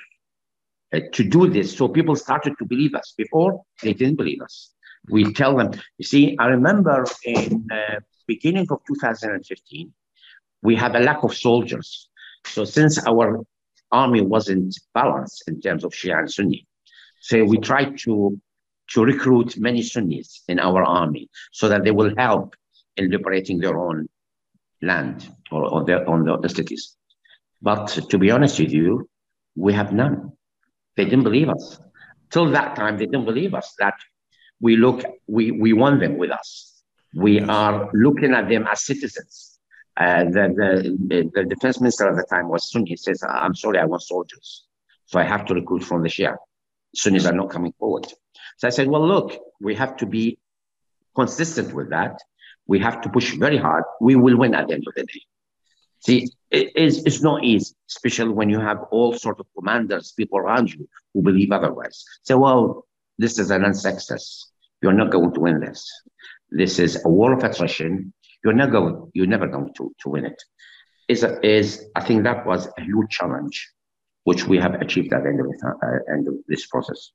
[0.92, 1.76] uh, to do this.
[1.76, 3.14] So people started to believe us.
[3.16, 4.70] Before, they didn't believe us.
[5.08, 9.92] We tell them, you see, I remember in uh, beginning of 2015,
[10.62, 12.08] we have a lack of soldiers.
[12.46, 13.40] So since our
[13.90, 16.66] army wasn't balanced in terms of Shia and Sunni,
[17.20, 18.40] so we tried to
[18.90, 22.54] to recruit many Sunnis in our army so that they will help
[22.96, 24.08] in liberating their own
[24.82, 26.96] land or, or their on the, the cities.
[27.62, 29.08] But to be honest with you,
[29.54, 30.32] we have none.
[30.96, 31.80] They didn't believe us.
[32.30, 33.94] Till that time, they didn't believe us that
[34.60, 36.82] we look, we, we want them with us.
[37.14, 39.51] We are looking at them as citizens.
[39.96, 42.90] Uh, the, the, the defense minister at the time was Sunni.
[42.90, 44.64] He says, I'm sorry, I want soldiers.
[45.06, 46.36] So I have to recruit from the Shia.
[46.94, 48.06] Sunnis are not coming forward.
[48.56, 50.38] So I said, well, look, we have to be
[51.14, 52.18] consistent with that.
[52.66, 53.84] We have to push very hard.
[54.00, 55.20] We will win at the end of the day.
[56.00, 60.38] See, it is, it's not easy, especially when you have all sorts of commanders, people
[60.38, 62.04] around you who believe otherwise.
[62.22, 62.86] Say, well,
[63.18, 64.46] this is an unsuccess.
[64.80, 65.88] You're not going to win this.
[66.50, 68.12] This is a war of attrition.
[68.44, 70.42] You're not going, you're never going to, to win it.
[71.08, 73.70] Is, is I think that was a huge challenge,
[74.24, 77.10] which we have achieved at the end of, the, uh, end of this process.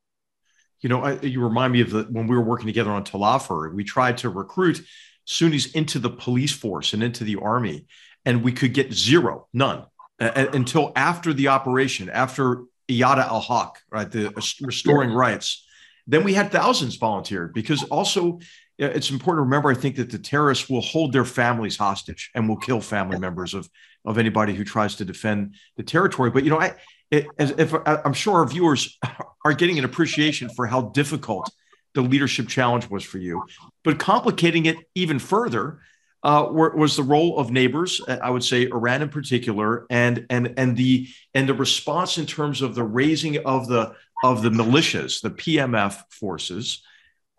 [0.81, 3.23] You know, I, you remind me of the when we were working together on Tal
[3.23, 4.85] Afar, we tried to recruit
[5.25, 7.87] Sunnis into the police force and into the army,
[8.25, 9.85] and we could get zero, none,
[10.19, 15.65] until after the operation, after Iyada al Haq, right, the restoring rights.
[16.05, 18.39] Then we had thousands volunteer because also
[18.77, 22.47] it's important to remember, I think, that the terrorists will hold their families hostage and
[22.47, 23.69] will kill family members of,
[24.05, 26.29] of anybody who tries to defend the territory.
[26.29, 26.75] But, you know, I,
[27.09, 28.97] it, as if I'm sure our viewers
[29.45, 31.49] are getting an appreciation for how difficult
[31.93, 33.43] the leadership challenge was for you,
[33.83, 35.79] but complicating it even further
[36.23, 38.01] uh, was the role of neighbors.
[38.07, 42.25] Uh, I would say Iran in particular, and and and the and the response in
[42.25, 46.83] terms of the raising of the of the militias, the PMF forces,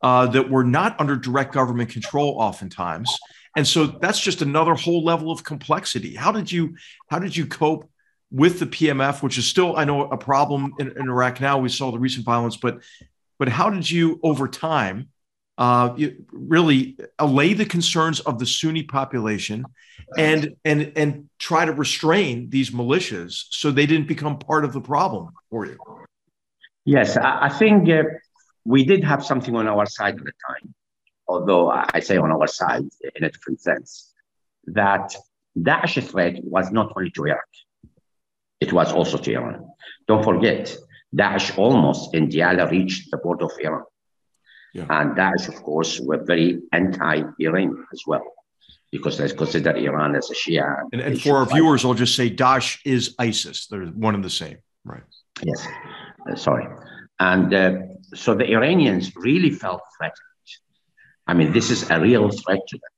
[0.02, 3.16] uh, that were not under direct government control, oftentimes.
[3.56, 6.14] And so that's just another whole level of complexity.
[6.14, 6.76] How did you
[7.10, 7.90] how did you cope
[8.30, 11.58] with the PMF, which is still, I know, a problem in, in Iraq now.
[11.58, 12.80] We saw the recent violence, but
[13.38, 15.08] but how did you, over time,
[15.58, 15.96] uh,
[16.32, 19.64] really allay the concerns of the Sunni population
[20.16, 24.80] and and and try to restrain these militias so they didn't become part of the
[24.80, 25.78] problem for you?
[26.84, 28.04] Yes, I, I think uh,
[28.64, 30.74] we did have something on our side at the time,
[31.26, 34.12] although I say on our side in a different sense,
[34.66, 35.14] that
[35.58, 37.48] Daesh threat was not only to Iraq
[38.60, 39.66] it was also to Iran.
[40.06, 40.76] Don't forget,
[41.14, 43.84] Daesh almost in Diyala reached the border of Iran.
[44.74, 44.86] Yeah.
[44.90, 48.24] And Daesh, of course, were very anti-Iran as well,
[48.90, 50.82] because they consider Iran as a Shia.
[50.92, 53.66] And, and for our viewers, I'll just say Daesh is ISIS.
[53.66, 55.02] They're one and the same, right?
[55.42, 55.66] Yes,
[56.30, 56.66] uh, sorry.
[57.20, 57.78] And uh,
[58.14, 60.16] so the Iranians really felt threatened.
[61.26, 62.94] I mean, this is a real threat to them.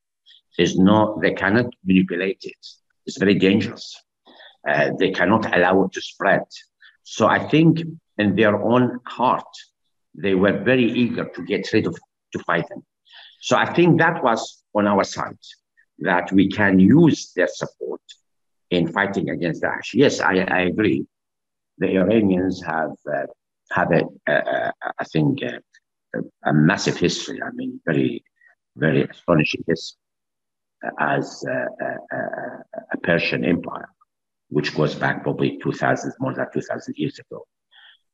[0.58, 2.66] It's not, they cannot manipulate it.
[3.06, 3.96] It's very dangerous.
[4.68, 6.42] Uh, they cannot allow it to spread.
[7.02, 7.82] So I think
[8.18, 9.52] in their own heart,
[10.14, 11.98] they were very eager to get rid of,
[12.32, 12.84] to fight them.
[13.40, 15.38] So I think that was on our side,
[16.00, 18.02] that we can use their support
[18.70, 19.94] in fighting against Daesh.
[19.94, 21.06] Yes, I, I agree.
[21.78, 23.26] The Iranians have uh,
[23.70, 25.60] had, a, a, a, I think, a,
[26.44, 27.40] a, massive history.
[27.42, 28.24] I mean, very,
[28.76, 29.98] very astonishing history
[30.98, 33.88] as a Persian empire
[34.50, 37.46] which goes back probably 2000, more than 2000 years ago.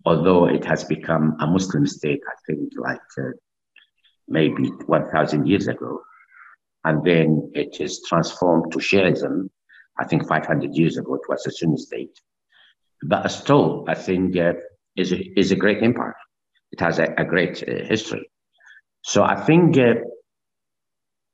[0.04, 3.32] although it has become a Muslim state, I think, like uh,
[4.28, 6.00] maybe 1,000 years ago.
[6.84, 9.48] And then it is transformed to Shiism.
[9.98, 12.16] I think 500 years ago, it was a Sunni state.
[13.02, 14.52] But still, I think uh,
[14.96, 16.16] is, a, is a great empire.
[16.72, 18.30] It has a, a great uh, history.
[19.02, 19.94] So I think uh,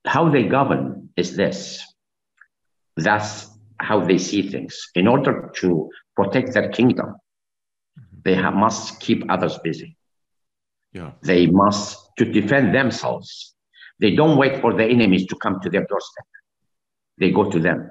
[0.07, 1.83] how they govern is this.
[2.97, 3.49] That's
[3.79, 4.91] how they see things.
[4.95, 7.17] In order to protect their kingdom,
[8.25, 9.97] they have, must keep others busy.
[10.93, 11.13] Yeah.
[11.23, 13.55] They must to defend themselves.
[13.99, 16.27] They don't wait for the enemies to come to their doorstep.
[17.19, 17.91] They go to them.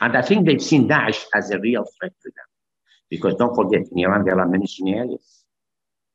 [0.00, 2.46] And I think they've seen Daesh as a real threat to them.
[3.14, 5.44] Because don't forget, in Iran, there are many Sunni areas.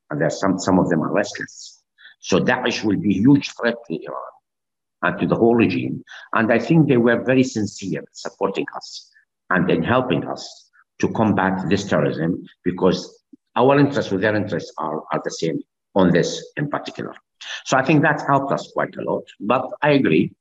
[0.10, 1.82] And there are some, some of them are restless.
[2.20, 4.32] So Daesh will be a huge threat to Iran
[5.04, 6.04] and to the whole regime.
[6.34, 9.10] And I think they were very sincere supporting us
[9.50, 13.24] and in helping us to combat this terrorism because
[13.56, 15.60] our interests with their interests are, are the same
[15.96, 17.16] on this in particular.
[17.66, 19.24] So I think that helped us quite a lot.
[19.40, 20.34] But I agree.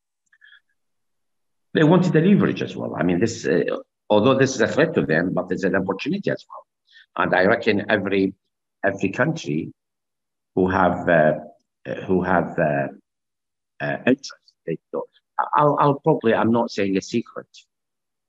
[1.74, 2.96] They wanted leverage as well.
[2.98, 3.62] I mean, this, uh,
[4.10, 7.24] although this is a threat to them, but it's an opportunity as well.
[7.24, 8.34] And I reckon every
[8.84, 9.72] every country
[10.54, 11.32] who have uh,
[12.06, 12.88] who have uh,
[13.80, 14.32] uh interest,
[15.56, 17.46] I'll, I'll probably I'm not saying a secret,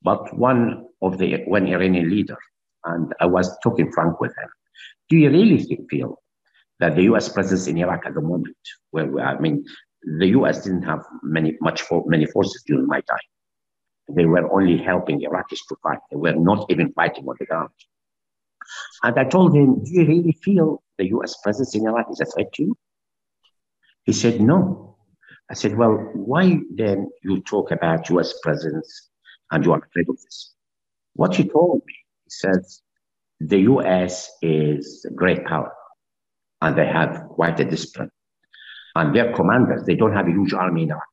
[0.02, 2.38] but one of the one Iranian leader,
[2.86, 4.50] and I was talking frank with him.
[5.10, 6.22] Do you really feel
[6.80, 7.30] that the U.S.
[7.30, 8.56] presence in Iraq at the moment,
[8.92, 9.66] where I mean,
[10.18, 10.64] the U.S.
[10.64, 13.18] didn't have many much for, many forces during my time.
[14.16, 16.00] They were only helping Iraqis to fight.
[16.10, 17.70] They were not even fighting on the ground.
[19.04, 21.36] And I told him, "Do you really feel the U.S.
[21.44, 22.78] presence in Iraq is a threat to you?"
[24.04, 24.98] He said, "No."
[25.50, 28.34] I said, "Well, why then you talk about U.S.
[28.44, 29.10] presence
[29.52, 30.54] and you are afraid of this?"
[31.14, 31.96] What he told me,
[32.26, 32.82] he says,
[33.40, 34.32] "The U.S.
[34.42, 35.72] is a great power
[36.62, 38.12] and they have quite a discipline.
[38.96, 41.04] And their commanders, they don't have a huge army in Iraq.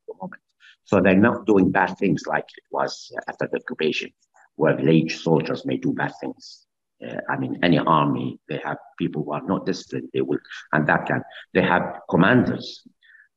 [0.86, 4.10] So they're not doing bad things like it was after the occupation,
[4.54, 6.66] where village soldiers may do bad things.
[7.04, 10.38] Uh, I mean, any army, they have people who are not disciplined, they will,
[10.72, 11.22] and that can,
[11.52, 12.86] they have commanders.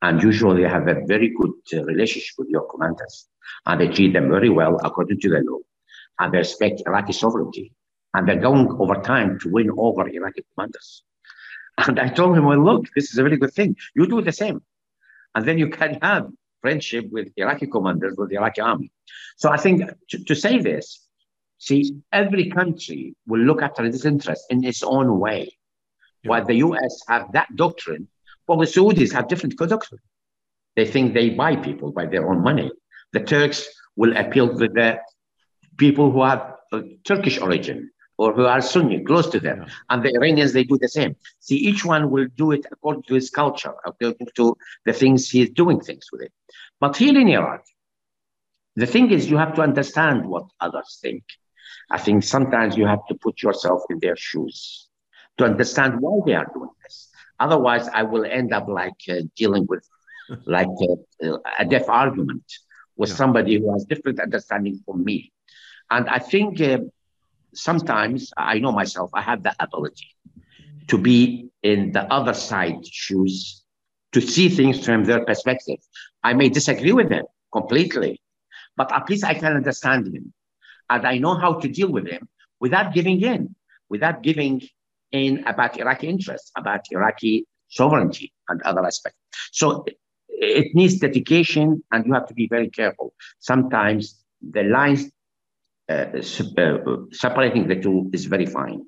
[0.02, 3.28] And usually they have a very good uh, relationship with your commanders.
[3.66, 5.60] And they treat them very well according to the law.
[6.20, 7.74] And they respect Iraqi sovereignty.
[8.14, 11.04] And they're going over time to win over Iraqi commanders.
[11.80, 13.76] And I told him, well, look, this is a very good thing.
[13.96, 14.62] You do the same.
[15.36, 16.28] And then you can have
[16.62, 18.92] friendship with Iraqi commanders, with the Iraqi army.
[19.38, 21.06] So I think to, to say this,
[21.58, 25.58] see, every country will look after its interests in its own way.
[26.24, 26.30] Yeah.
[26.30, 28.08] While the US have that doctrine,
[28.48, 30.02] well, the Saudis have different doctrine.
[30.76, 32.72] They think they buy people by their own money.
[33.14, 35.00] The Turks will appeal to the
[35.78, 39.60] people who have uh, Turkish origin or who are Sunni, close to them.
[39.60, 39.74] Yeah.
[39.90, 41.16] And the Iranians, they do the same.
[41.40, 45.50] See, each one will do it according to his culture, according to the things he's
[45.52, 46.34] doing things with it.
[46.82, 47.64] But here in Iraq,
[48.76, 51.24] the thing is, you have to understand what others think.
[51.90, 54.90] I think sometimes you have to put yourself in their shoes
[55.38, 57.08] to understand why they are doing this.
[57.40, 59.88] Otherwise, I will end up like uh, dealing with
[60.46, 60.68] like
[61.24, 62.44] uh, a deaf argument
[62.98, 63.16] with yeah.
[63.16, 65.32] somebody who has different understanding from me.
[65.90, 66.80] And I think uh,
[67.54, 70.08] sometimes I know myself, I have the ability
[70.88, 73.64] to be in the other side shoes,
[74.12, 75.78] to see things from their perspective.
[76.24, 78.22] I may disagree with them completely,
[78.76, 80.34] but at least I can understand him.
[80.90, 82.28] And I know how to deal with him
[82.60, 83.56] without giving in,
[83.90, 84.62] without giving
[85.12, 89.20] in about Iraqi interests, about Iraqi sovereignty and other aspects.
[89.52, 89.86] So
[90.28, 93.14] it needs dedication and you have to be very careful.
[93.40, 95.12] Sometimes the lines
[96.22, 98.82] separating the two is very fine.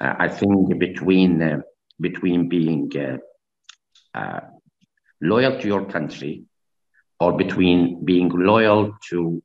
[0.00, 1.62] Uh, I think between
[2.00, 2.90] between being
[5.20, 6.44] loyal to your country
[7.18, 9.42] or between being loyal to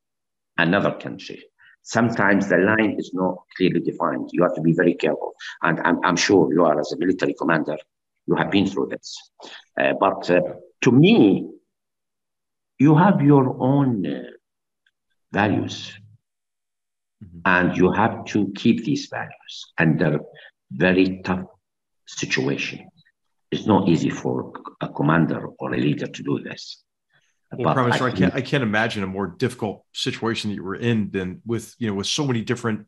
[0.58, 1.44] another country.
[1.84, 4.30] Sometimes the line is not clearly defined.
[4.32, 5.34] You have to be very careful.
[5.62, 7.78] And I'm, I'm sure you are, as a military commander,
[8.26, 9.32] you have been through this.
[9.80, 10.42] Uh, but uh,
[10.82, 11.48] to me,
[12.80, 14.32] you have your own uh,
[15.32, 15.94] values.
[17.26, 17.40] Mm-hmm.
[17.46, 20.20] And you have to keep these values under
[20.72, 21.46] very tough
[22.08, 22.88] situation.
[23.52, 24.52] It's not easy for
[24.82, 26.84] a commander or a leader to do this.
[27.52, 30.64] Well, Prime Minister, I, I, can't I can't imagine a more difficult situation that you
[30.64, 32.88] were in than with you know with so many different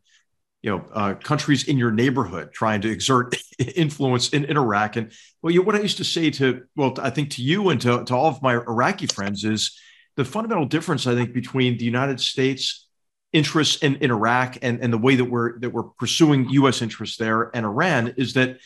[0.62, 4.96] you know uh, countries in your neighborhood trying to exert influence in, in Iraq.
[4.96, 5.12] And
[5.42, 8.04] well, you, what I used to say to well, I think to you and to,
[8.04, 9.78] to all of my Iraqi friends is
[10.16, 12.87] the fundamental difference I think between the United States
[13.32, 16.80] interests in, in Iraq and, and the way that we're that we're pursuing U.S.
[16.82, 18.58] interests there and Iran is that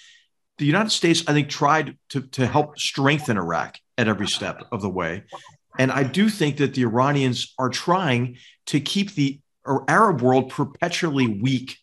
[0.59, 4.83] the United States, I think, tried to, to help strengthen Iraq at every step of
[4.83, 5.25] the way.
[5.79, 8.37] And I do think that the Iranians are trying
[8.67, 11.79] to keep the Arab world perpetually weak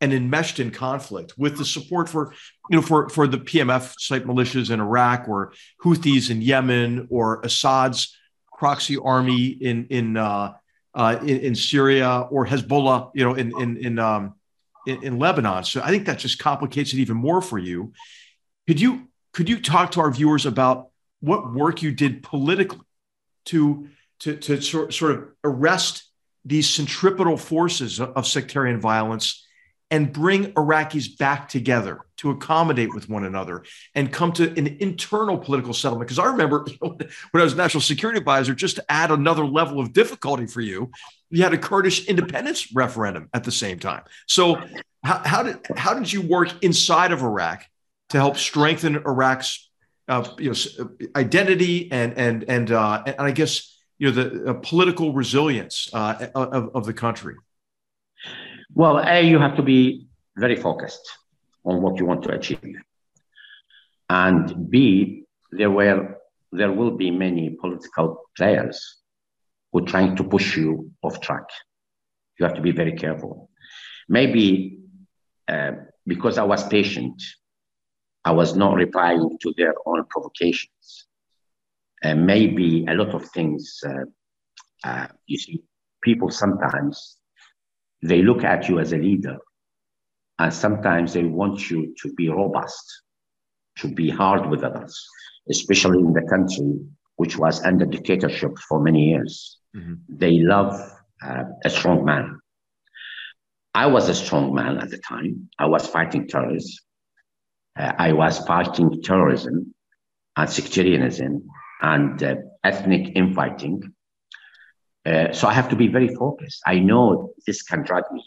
[0.00, 2.32] and enmeshed in conflict with the support for,
[2.70, 5.52] you know, for, for the PMF site militias in Iraq or
[5.84, 8.16] Houthis in Yemen or Assad's
[8.58, 10.54] proxy army in, in, uh,
[10.94, 14.34] uh, in, in, Syria or Hezbollah, you know, in, in, in, um,
[14.86, 15.64] in, in Lebanon.
[15.64, 17.92] So I think that just complicates it even more for you.
[18.66, 20.88] Could you, could you talk to our viewers about
[21.20, 22.80] what work you did politically
[23.46, 23.88] to,
[24.20, 26.04] to, to sort, sort of arrest
[26.44, 29.46] these centripetal forces of sectarian violence
[29.90, 33.64] and bring Iraqis back together to accommodate with one another
[33.94, 36.06] and come to an internal political settlement.
[36.06, 37.00] Because I remember when
[37.34, 40.90] I was national security advisor, just to add another level of difficulty for you,
[41.30, 44.02] you had a Kurdish independence referendum at the same time.
[44.26, 44.60] So,
[45.02, 47.64] how, how did how did you work inside of Iraq
[48.10, 49.70] to help strengthen Iraq's
[50.08, 54.54] uh, you know, identity and and and uh, and I guess you know the uh,
[54.54, 57.36] political resilience uh, of, of the country?
[58.80, 60.06] Well, A, you have to be
[60.38, 61.06] very focused
[61.66, 62.76] on what you want to achieve.
[64.08, 66.16] And B, there were
[66.50, 69.02] there will be many political players
[69.70, 71.44] who are trying to push you off track.
[72.38, 73.50] You have to be very careful.
[74.08, 74.78] Maybe
[75.46, 75.72] uh,
[76.06, 77.22] because I was patient,
[78.24, 81.06] I was not replying to their own provocations.
[82.02, 84.06] And maybe a lot of things, uh,
[84.88, 85.64] uh, you see,
[86.02, 87.19] people sometimes
[88.02, 89.38] they look at you as a leader.
[90.38, 93.02] And sometimes they want you to be robust,
[93.78, 94.98] to be hard with others,
[95.50, 96.80] especially in the country
[97.16, 99.58] which was under dictatorship for many years.
[99.76, 99.94] Mm-hmm.
[100.08, 100.72] They love
[101.22, 102.40] uh, a strong man.
[103.74, 105.50] I was a strong man at the time.
[105.58, 106.78] I was fighting terrorism.
[107.78, 109.74] Uh, I was fighting terrorism
[110.34, 111.46] and sectarianism
[111.82, 113.92] and uh, ethnic infighting
[115.06, 116.60] uh, so I have to be very focused.
[116.66, 118.22] I know this can drag me.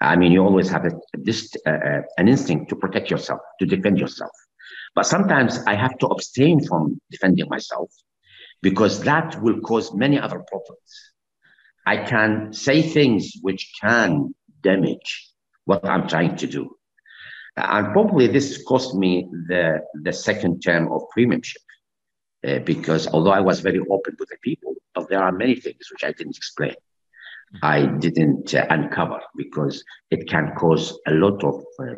[0.00, 3.66] I mean, you always have a, this uh, uh, an instinct to protect yourself, to
[3.66, 4.30] defend yourself.
[4.94, 7.90] But sometimes I have to abstain from defending myself
[8.62, 11.12] because that will cause many other problems.
[11.86, 15.32] I can say things which can damage
[15.64, 16.76] what I'm trying to do.
[17.56, 21.62] And probably this cost me the, the second term of premiership
[22.46, 25.88] uh, because although I was very open with the people, but there are many things
[25.90, 26.74] which I didn't explain.
[27.62, 31.94] I didn't uh, uncover because it can cause a lot of uh,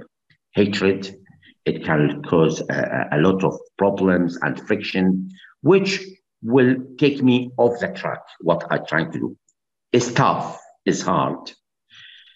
[0.52, 1.14] hatred.
[1.64, 5.30] It can cause a, a, lot of problems and friction,
[5.60, 6.02] which
[6.42, 8.20] will take me off the track.
[8.40, 9.36] What I'm trying to do
[9.92, 11.52] It's tough, it's hard,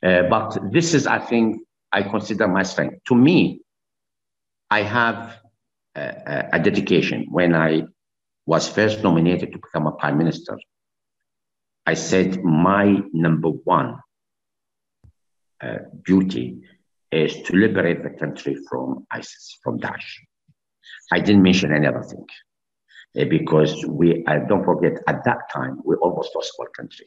[0.04, 2.98] uh, but this is, I think, I consider my strength.
[3.08, 3.62] To me,
[4.70, 5.38] I have
[5.94, 7.84] a, a dedication when I
[8.46, 10.58] was first nominated to become a prime minister,
[11.86, 13.98] I said my number one
[15.62, 16.62] uh, duty
[17.10, 20.20] is to liberate the country from ISIS, from Daesh.
[21.12, 22.26] I didn't mention any other thing
[23.18, 27.06] uh, because we, uh, don't forget, at that time, we almost lost our country.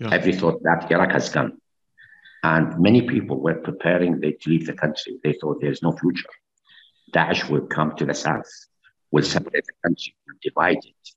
[0.00, 0.10] Yeah.
[0.12, 1.58] Every thought that Iraq has gone.
[2.44, 5.18] And many people were preparing they, to leave the country.
[5.22, 6.30] They thought there's no future.
[7.14, 8.50] Daesh will come to the south
[9.12, 11.08] will separate the country and divide it.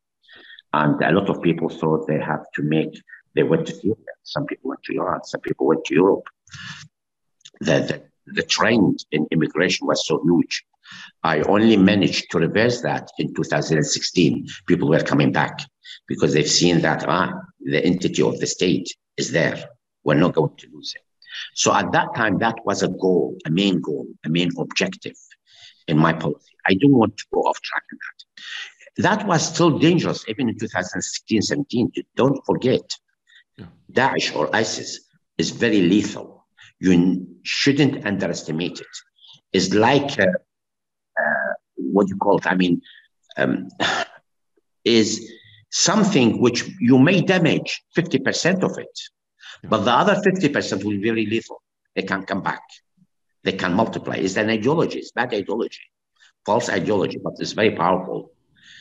[0.73, 3.01] And a lot of people thought they have to make,
[3.33, 6.27] they went to Syria, some people went to Iran, some people went to Europe.
[7.61, 10.65] The, the, the trend in immigration was so huge.
[11.23, 14.47] I only managed to reverse that in 2016.
[14.67, 15.59] People were coming back
[16.07, 19.69] because they've seen that ah, the entity of the state is there.
[20.03, 21.01] We're not going to lose it.
[21.53, 25.15] So at that time, that was a goal, a main goal, a main objective
[25.87, 26.53] in my policy.
[26.65, 29.03] I don't want to go off track on that.
[29.03, 31.91] That was still dangerous even in 2016, 17.
[32.15, 32.89] Don't forget,
[33.57, 33.65] yeah.
[33.91, 35.01] Daesh or ISIS
[35.37, 36.45] is very lethal.
[36.79, 38.87] You shouldn't underestimate it.
[39.51, 42.47] It's like, uh, uh, what do you call it?
[42.47, 42.81] I mean,
[43.37, 43.69] um,
[44.85, 45.31] is
[45.71, 48.99] something which you may damage 50% of it,
[49.63, 49.69] yeah.
[49.69, 51.61] but the other 50% will be very lethal.
[51.95, 52.61] It can come back
[53.45, 54.15] they can multiply.
[54.15, 55.83] It's an ideology, it's bad ideology,
[56.45, 58.31] false ideology, but it's very powerful.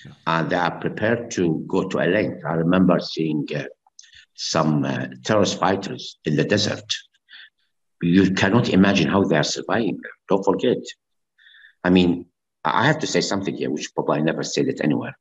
[0.05, 0.13] Yeah.
[0.27, 2.45] And they are prepared to go to a length.
[2.45, 3.65] I remember seeing uh,
[4.35, 6.85] some uh, terrorist fighters in the desert.
[8.03, 10.13] You cannot imagine how they are surviving there.
[10.29, 10.79] Don't forget.
[11.85, 12.27] I mean,
[12.65, 15.17] I have to say something here, which probably I never said it anywhere.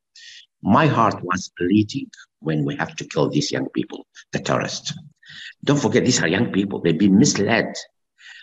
[0.62, 4.94] My heart was bleeding when we have to kill these young people, the terrorists.
[5.62, 6.80] Don't forget, these are young people.
[6.80, 7.74] They've been misled.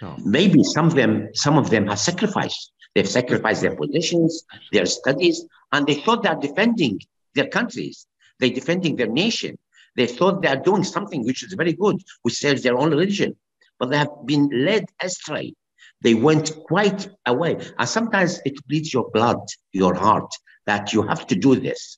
[0.02, 0.16] Oh.
[0.24, 2.72] Maybe some of them, some of them have sacrificed.
[2.96, 7.00] They've sacrificed their positions, their studies, and they thought they're defending
[7.36, 8.08] their countries.
[8.40, 9.58] They're defending their nation.
[9.96, 13.36] They thought they are doing something which is very good, which serves their own religion.
[13.80, 15.54] But they have been led astray.
[16.02, 17.58] They went quite away.
[17.78, 19.40] And sometimes it bleeds your blood,
[19.72, 20.32] your heart,
[20.66, 21.98] that you have to do this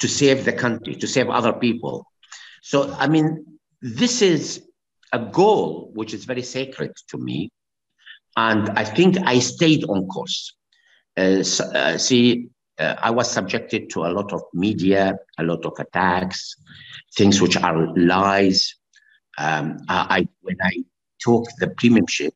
[0.00, 2.06] to save the country, to save other people.
[2.62, 4.62] So, I mean, this is
[5.14, 7.48] a goal which is very sacred to me.
[8.36, 10.56] And I think I stayed on course.
[11.16, 11.44] Uh,
[11.80, 12.48] uh, see,
[12.80, 16.56] uh, I was subjected to a lot of media, a lot of attacks,
[17.16, 18.74] things which are lies.
[19.38, 20.84] Um, I, when I
[21.20, 22.34] took the premiumship,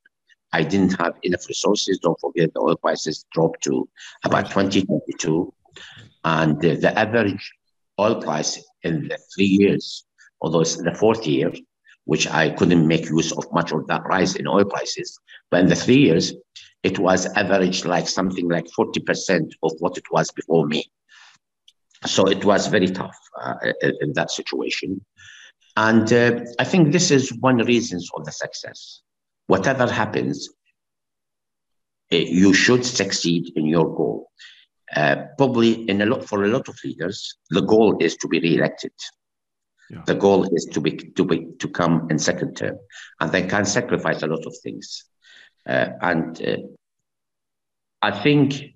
[0.52, 1.98] I didn't have enough resources.
[1.98, 3.88] Don't forget the oil prices dropped to
[4.24, 5.52] about 2022.
[6.24, 7.52] And the, the average
[7.98, 10.04] oil price in the three years,
[10.40, 11.52] although it's the fourth year,
[12.08, 15.20] which I couldn't make use of much of that rise in oil prices.
[15.50, 16.32] But in the three years,
[16.82, 20.90] it was averaged like something like 40% of what it was before me.
[22.06, 23.56] So it was very tough uh,
[24.00, 25.04] in that situation.
[25.76, 29.02] And uh, I think this is one reason of the success.
[29.46, 30.48] Whatever happens,
[32.10, 34.30] uh, you should succeed in your goal.
[34.96, 38.40] Uh, probably in a lot for a lot of leaders, the goal is to be
[38.40, 38.92] re-elected.
[39.90, 40.02] Yeah.
[40.06, 42.78] The goal is to be to be to come in second term,
[43.20, 45.04] and they can sacrifice a lot of things.
[45.66, 46.56] Uh, and uh,
[48.02, 48.74] I think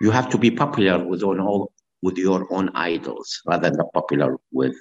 [0.00, 1.72] you have to be popular with all
[2.02, 4.76] with your own idols rather than popular with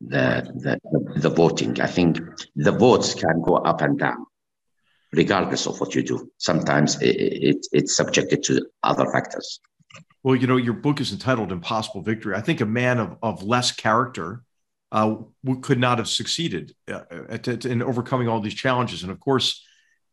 [0.00, 1.80] the, the the voting.
[1.80, 2.18] I think
[2.56, 4.26] the votes can go up and down
[5.12, 6.30] regardless of what you do.
[6.38, 9.60] Sometimes it, it, it's subjected to other factors.
[10.22, 12.34] Well, you know, your book is entitled Impossible Victory.
[12.34, 14.42] I think a man of, of less character
[14.92, 15.16] uh,
[15.62, 19.02] could not have succeeded uh, at, at, in overcoming all these challenges.
[19.02, 19.64] And of course,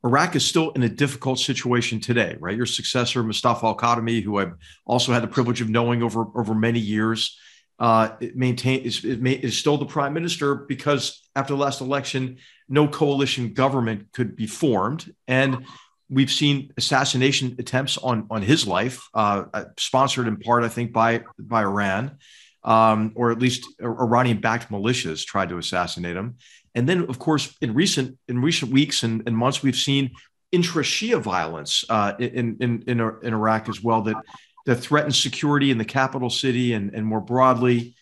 [0.03, 2.55] Iraq is still in a difficult situation today, right?
[2.55, 4.53] Your successor, Mustafa Al Kadhimi, who I've
[4.85, 7.37] also had the privilege of knowing over, over many years,
[7.79, 12.37] uh, maintain, is, is still the prime minister because after the last election,
[12.69, 15.13] no coalition government could be formed.
[15.27, 15.65] And
[16.09, 20.93] we've seen assassination attempts on on his life, uh, uh, sponsored in part, I think,
[20.93, 22.17] by by Iran,
[22.63, 26.37] um, or at least Iranian-backed militias tried to assassinate him.
[26.75, 30.11] And then, of course, in recent in recent weeks and, and months, we've seen
[30.51, 34.17] intra-Shia violence uh, in, in in in Iraq as well that
[34.65, 37.95] that threatens security in the capital city and and more broadly.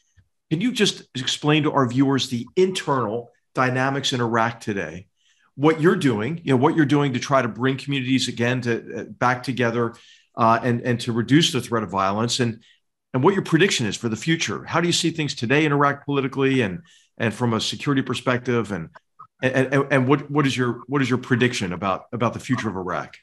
[0.49, 5.07] Can you just explain to our viewers the internal dynamics in Iraq today?
[5.55, 8.99] what you're doing, you know, what you're doing to try to bring communities again to
[8.99, 9.95] uh, back together
[10.37, 12.61] uh, and and to reduce the threat of violence, and
[13.15, 14.65] and what your prediction is for the future.
[14.65, 16.81] How do you see things today in Iraq politically and
[17.17, 18.89] and from a security perspective, and
[19.41, 22.75] and and, what what is your what is your prediction about about the future of
[22.75, 23.15] Iraq?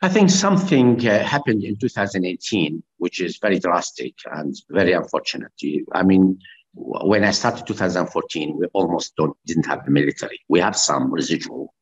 [0.00, 5.52] I think something uh, happened in 2018, which is very drastic and very unfortunate.
[5.92, 6.38] I mean,
[6.72, 9.12] when I started 2014, we almost
[9.44, 10.40] didn't have the military.
[10.48, 11.74] We have some residual,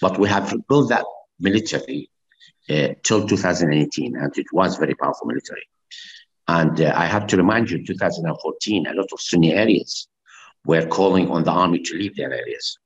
[0.00, 1.04] but we have built that
[1.40, 2.08] military
[2.70, 5.66] uh, till 2018, and it was very powerful military.
[6.48, 10.08] And uh, I have to remind you, 2014, a lot of Sunni areas
[10.64, 12.78] were calling on the army to leave their areas.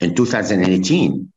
[0.00, 1.32] In 2018,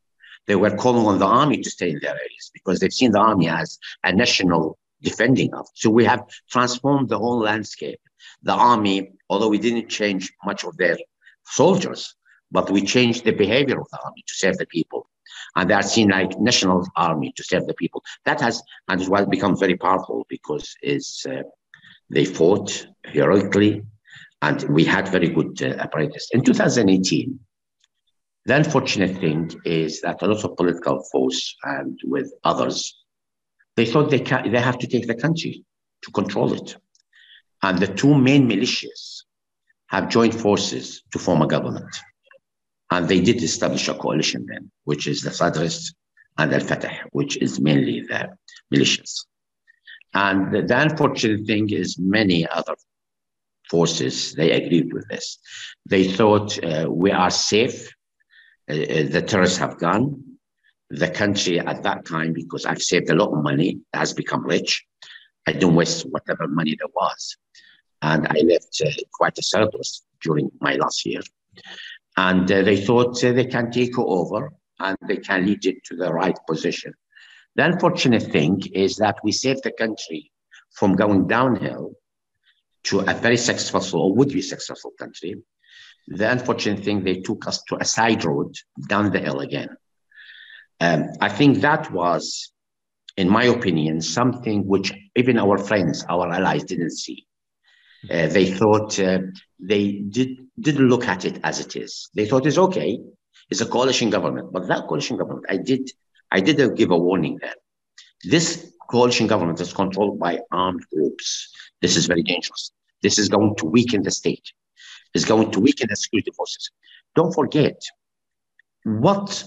[0.45, 3.20] they were calling on the army to stay in their areas because they've seen the
[3.20, 5.68] army as a national defending of.
[5.74, 7.99] So we have transformed the whole landscape.
[8.43, 10.97] The army although we didn't change much of their
[11.45, 12.16] soldiers,
[12.51, 15.09] but we changed the behavior of the army to serve the people.
[15.56, 18.04] And they are seen like national army to serve the people.
[18.26, 21.43] That has, and it has become very powerful because it's, uh,
[22.10, 23.84] they fought heroically
[24.41, 26.30] and we had very good uh, apparatus.
[26.34, 27.39] In 2018,
[28.45, 33.04] the unfortunate thing is that a lot of political force and with others,
[33.76, 35.64] they thought they, can, they have to take the country
[36.04, 36.76] to control it.
[37.62, 39.24] And the two main militias
[39.88, 41.95] have joined forces to form a government.
[42.94, 45.94] And they did establish a coalition then, which is the Sadrists
[46.38, 48.22] and Al Fatah, which is mainly the
[48.74, 49.14] militias.
[50.14, 52.76] And the, the unfortunate thing is, many other
[53.70, 55.39] forces they agreed with this.
[55.94, 57.78] They thought uh, we are safe.
[58.70, 60.06] Uh, uh, the terrorists have gone.
[60.89, 64.86] The country at that time, because I've saved a lot of money, has become rich.
[65.48, 67.38] I don't waste whatever money there was
[68.04, 71.22] and I left uh, quite a surplus during my last year.
[72.16, 75.95] And uh, they thought uh, they can take over and they can lead it to
[75.95, 76.93] the right position.
[77.55, 80.32] The unfortunate thing is that we saved the country
[80.72, 81.93] from going downhill
[82.86, 85.36] to a very successful or would be successful country.
[86.07, 88.55] The unfortunate thing, they took us to a side road
[88.88, 89.70] down the hill again.
[90.82, 92.51] Um, I think that was,
[93.16, 97.26] in my opinion, something which even our friends, our allies didn't see.
[98.09, 99.20] Uh, they thought uh,
[99.59, 102.10] they did, didn't look at it as it is.
[102.14, 102.99] They thought it's okay.
[103.49, 104.51] It's a coalition government.
[104.51, 105.91] But that coalition government, I did,
[106.32, 107.56] I did give a warning there.
[108.24, 111.51] This coalition government is controlled by armed groups.
[111.82, 112.72] This is very dangerous.
[113.01, 114.51] This is going to weaken the state.
[115.14, 116.72] It's going to weaken the security forces.
[117.16, 117.80] Don't forget
[118.84, 119.43] what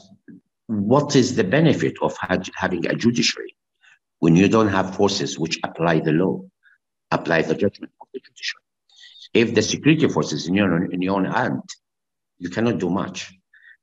[0.69, 2.17] what is the benefit of
[2.57, 3.57] having a judiciary
[4.19, 6.43] when you don't have forces which apply the law,
[7.13, 8.66] apply the judgment of the judiciary?
[9.37, 11.63] If the security forces in your, in your own hand,
[12.39, 13.33] you cannot do much.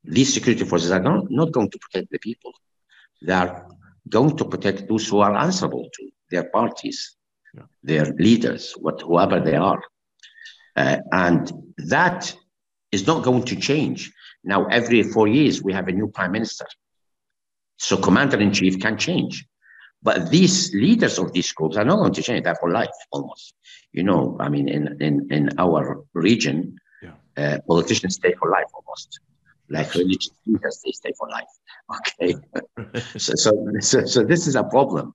[0.03, 2.51] These security forces are not, not going to protect the people.
[3.21, 3.67] They are
[4.09, 7.15] going to protect those who are answerable to their parties,
[7.53, 7.63] yeah.
[7.83, 9.81] their leaders, what, whoever they are.
[10.75, 12.35] Uh, and that
[12.91, 14.11] is not going to change.
[14.43, 16.65] Now, every four years, we have a new prime minister.
[17.77, 19.45] So commander in chief can change.
[20.03, 22.43] But these leaders of these groups are not going to change.
[22.43, 23.53] that for life, almost.
[23.93, 27.13] You know, I mean, in, in, in our region, yeah.
[27.37, 29.19] uh, politicians stay for life almost.
[29.69, 31.47] Like religious leaders, they stay for life.
[31.93, 32.33] Okay.
[33.17, 35.13] so, so, so, so this is a problem.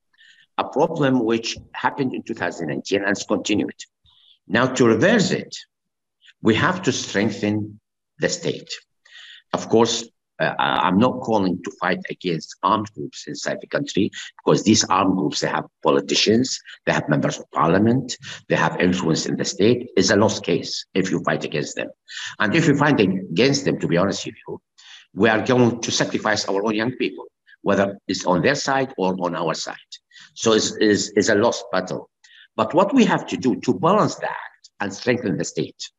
[0.59, 3.74] A problem which happened in 2019 and it's continued.
[4.47, 5.57] Now, to reverse it,
[6.43, 7.80] we have to strengthen
[8.18, 8.70] the state.
[9.53, 10.05] Of course,
[10.41, 15.16] uh, I'm not calling to fight against armed groups inside the country because these armed
[15.16, 18.16] groups, they have politicians, they have members of parliament,
[18.49, 19.91] they have influence in the state.
[19.97, 21.89] It's a lost case if you fight against them.
[22.39, 24.61] And if you fight against them, to be honest with you,
[25.14, 27.26] we are going to sacrifice our own young people,
[27.62, 29.76] whether it's on their side or on our side.
[30.34, 32.11] So it's, it's, it's a lost battle.
[32.55, 34.36] But what we have to do to balance that
[34.80, 35.91] and strengthen the state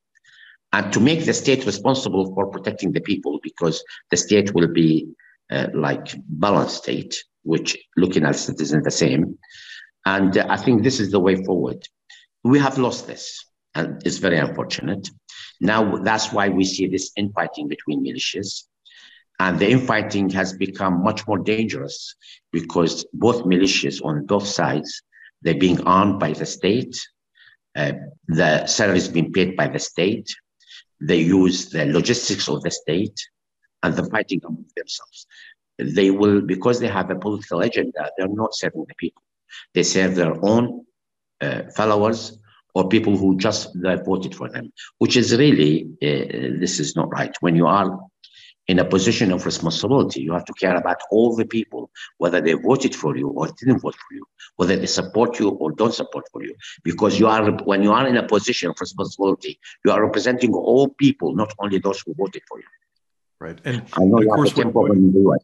[0.72, 5.08] and to make the state responsible for protecting the people because the state will be
[5.52, 9.38] uh, like balanced state, which looking at citizens the same.
[10.06, 11.88] And uh, I think this is the way forward.
[12.44, 15.10] We have lost this and it's very unfortunate.
[15.60, 18.64] Now that's why we see this infighting between militias.
[19.40, 22.16] And the infighting has become much more dangerous
[22.52, 25.02] because both militias on both sides,
[25.42, 27.00] they're being armed by the state.
[27.76, 27.94] Uh,
[28.28, 30.30] the salary is being paid by the state
[31.02, 33.20] they use the logistics of the state
[33.84, 35.28] and the fighting among themselves.
[35.78, 39.24] They will, because they have a political agenda, they're not serving the people.
[39.74, 40.86] They serve their own
[41.42, 42.38] uh, followers
[42.76, 47.36] or people who just voted for them, which is really, uh, this is not right.
[47.40, 47.98] When you are
[48.70, 50.22] in a position of responsibility.
[50.22, 51.90] You have to care about all the people,
[52.20, 54.24] whether they voted for you or didn't vote for you,
[54.58, 56.54] whether they support you or don't support for you.
[56.84, 60.88] Because you are when you are in a position of responsibility, you are representing all
[60.88, 62.70] people, not only those who voted for you.
[63.40, 63.60] Right.
[63.66, 65.42] And, of course, what, what,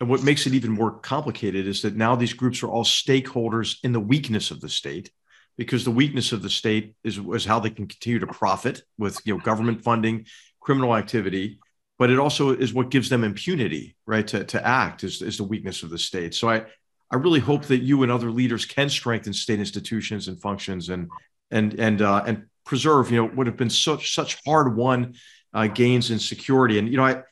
[0.00, 3.76] and what makes it even more complicated is that now these groups are all stakeholders
[3.84, 5.12] in the weakness of the state
[5.56, 9.20] because the weakness of the state is, is how they can continue to profit with
[9.24, 10.26] you know government funding
[10.60, 11.60] criminal activity
[11.98, 14.26] but it also is what gives them impunity, right?
[14.28, 16.34] To, to act is, is the weakness of the state.
[16.34, 16.64] So I,
[17.10, 21.10] I really hope that you and other leaders can strengthen state institutions and functions and
[21.50, 25.14] and and uh, and preserve, you know, what have been such such hard won
[25.54, 26.78] uh, gains in security.
[26.78, 27.22] And you know, I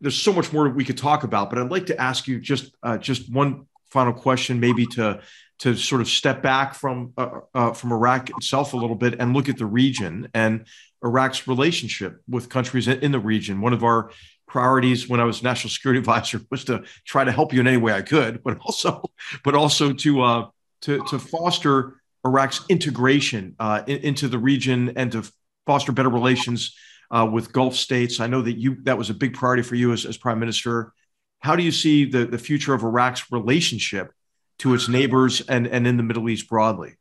[0.00, 2.74] there's so much more we could talk about, but I'd like to ask you just
[2.82, 5.20] uh, just one final question, maybe to
[5.60, 9.34] to sort of step back from uh, uh, from Iraq itself a little bit and
[9.34, 10.66] look at the region and
[11.02, 13.60] Iraq's relationship with countries in the region.
[13.60, 14.10] One of our
[14.46, 17.76] priorities when I was national security advisor was to try to help you in any
[17.76, 19.02] way I could, but also,
[19.44, 20.46] but also to uh,
[20.82, 25.24] to to foster Iraq's integration uh, in, into the region and to
[25.66, 26.74] foster better relations
[27.10, 28.20] uh, with Gulf states.
[28.20, 30.92] I know that you that was a big priority for you as, as prime minister.
[31.40, 34.12] How do you see the, the future of Iraq's relationship
[34.58, 36.96] to its neighbors and, and in the Middle East broadly?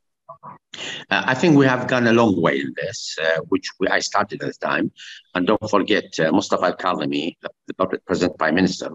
[1.10, 4.00] Uh, I think we have gone a long way in this, uh, which we, I
[4.00, 4.92] started at the time.
[5.34, 8.92] And don't forget, uh, Mustafa Al Kadhimi, the, the present prime minister,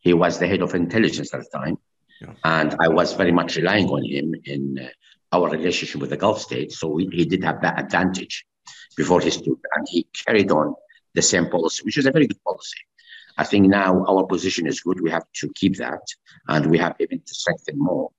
[0.00, 1.76] he was the head of intelligence at the time.
[2.20, 2.34] Yeah.
[2.44, 6.40] And I was very much relying on him in uh, our relationship with the Gulf
[6.40, 6.78] states.
[6.78, 8.46] So we, he did have that advantage
[8.96, 9.58] before he stood.
[9.74, 10.74] And he carried on
[11.14, 12.78] the same policy, which is a very good policy.
[13.36, 15.00] I think now our position is good.
[15.00, 16.02] We have to keep that,
[16.48, 18.10] and we have even to strengthen more.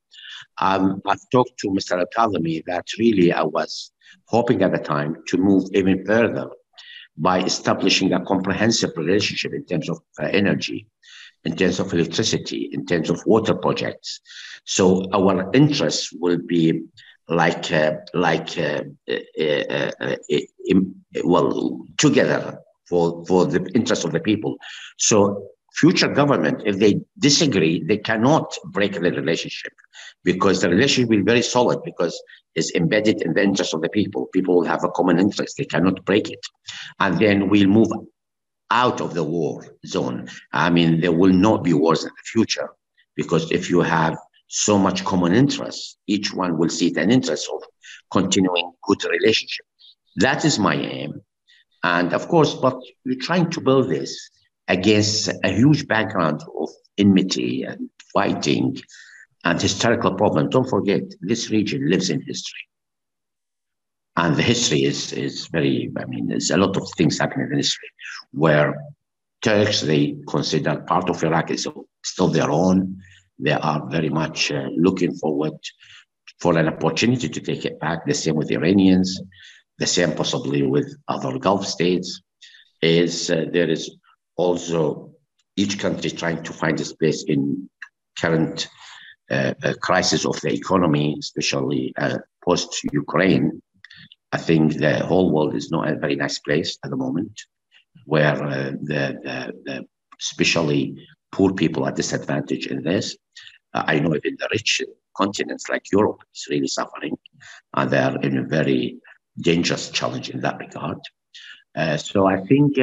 [0.59, 1.99] Um, I've talked to Mr.
[1.99, 3.91] Al-Kadhimi that really I was
[4.25, 6.49] hoping at the time to move even further
[7.17, 10.87] by establishing a comprehensive relationship in terms of uh, energy,
[11.43, 14.21] in terms of electricity, in terms of water projects.
[14.65, 16.83] So our interests will be
[17.27, 20.15] like uh, like uh, uh, uh, uh
[21.23, 24.57] well together for, for the interests of the people.
[24.97, 29.73] So future government, if they disagree, they cannot break the relationship
[30.23, 32.21] because the relationship will be very solid because
[32.55, 34.27] it's embedded in the interest of the people.
[34.33, 35.55] People will have a common interest.
[35.57, 36.45] They cannot break it.
[36.99, 37.87] And then we'll move
[38.69, 40.29] out of the war zone.
[40.51, 42.69] I mean, there will not be wars in the future
[43.15, 44.17] because if you have
[44.47, 47.63] so much common interest, each one will see it an interest of
[48.11, 49.65] continuing good relationship.
[50.17, 51.21] That is my aim.
[51.83, 54.29] And of course, but we're trying to build this
[54.71, 58.77] against a huge background of enmity and fighting
[59.43, 60.49] and historical problem.
[60.49, 62.63] Don't forget, this region lives in history.
[64.15, 67.57] And the history is, is very, I mean, there's a lot of things happening in
[67.57, 67.89] history
[68.31, 68.73] where
[69.41, 71.67] Turks, they consider part of Iraq is
[72.03, 72.97] still their own.
[73.39, 75.57] They are very much uh, looking forward
[76.39, 78.05] for an opportunity to take it back.
[78.05, 79.19] The same with Iranians,
[79.79, 82.21] the same possibly with other Gulf states.
[82.83, 83.89] Is uh, there is
[84.37, 85.11] also
[85.55, 87.69] each country trying to find a space in
[88.19, 88.67] current
[89.29, 93.61] uh, uh, crisis of the economy, especially uh, post Ukraine.
[94.31, 97.39] I think the whole world is not a very nice place at the moment,
[98.05, 99.85] where uh, the, the, the,
[100.19, 100.95] especially
[101.31, 103.17] poor people are disadvantaged in this.
[103.73, 104.81] Uh, I know even the rich
[105.15, 107.17] continents like Europe is really suffering,
[107.75, 108.97] and they are in a very
[109.39, 110.99] dangerous challenge in that regard.
[111.75, 112.77] Uh, so I think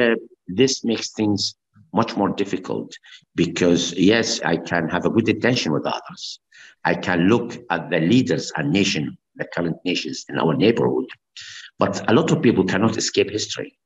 [0.49, 1.55] this makes things
[1.93, 2.91] much more difficult
[3.35, 6.39] because yes, I can have a good intention with others.
[6.85, 11.07] I can look at the leaders and nation, the current nations in our neighborhood,
[11.77, 13.77] but a lot of people cannot escape history.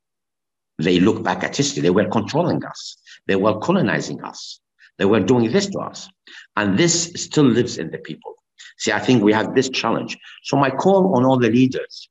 [0.79, 1.81] They look back at history.
[1.81, 2.97] They were controlling us.
[3.27, 4.59] They were colonizing us.
[4.97, 6.09] They were doing this to us.
[6.55, 8.35] And this still lives in the people.
[8.77, 10.17] See, I think we have this challenge.
[10.43, 12.09] So my call on all the leaders,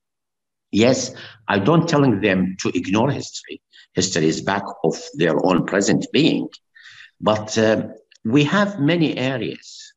[0.73, 1.15] yes,
[1.47, 3.63] I don't telling them to ignore history
[3.95, 6.49] history is back of their own present being.
[7.21, 7.89] But uh,
[8.25, 9.93] we have many areas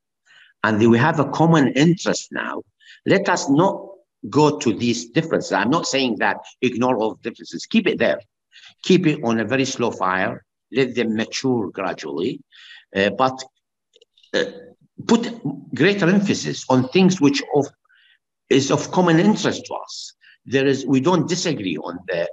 [0.63, 2.63] and we have a common interest now.
[3.05, 3.81] Let us not
[4.29, 5.51] go to these differences.
[5.51, 8.19] I'm not saying that ignore all differences, keep it there.
[8.83, 12.41] Keep it on a very slow fire, let them mature gradually,
[12.95, 13.43] uh, but
[14.33, 14.45] uh,
[15.07, 15.31] put
[15.73, 17.67] greater emphasis on things which of,
[18.49, 20.13] is of common interest to us.
[20.45, 22.27] There is, we don't disagree on the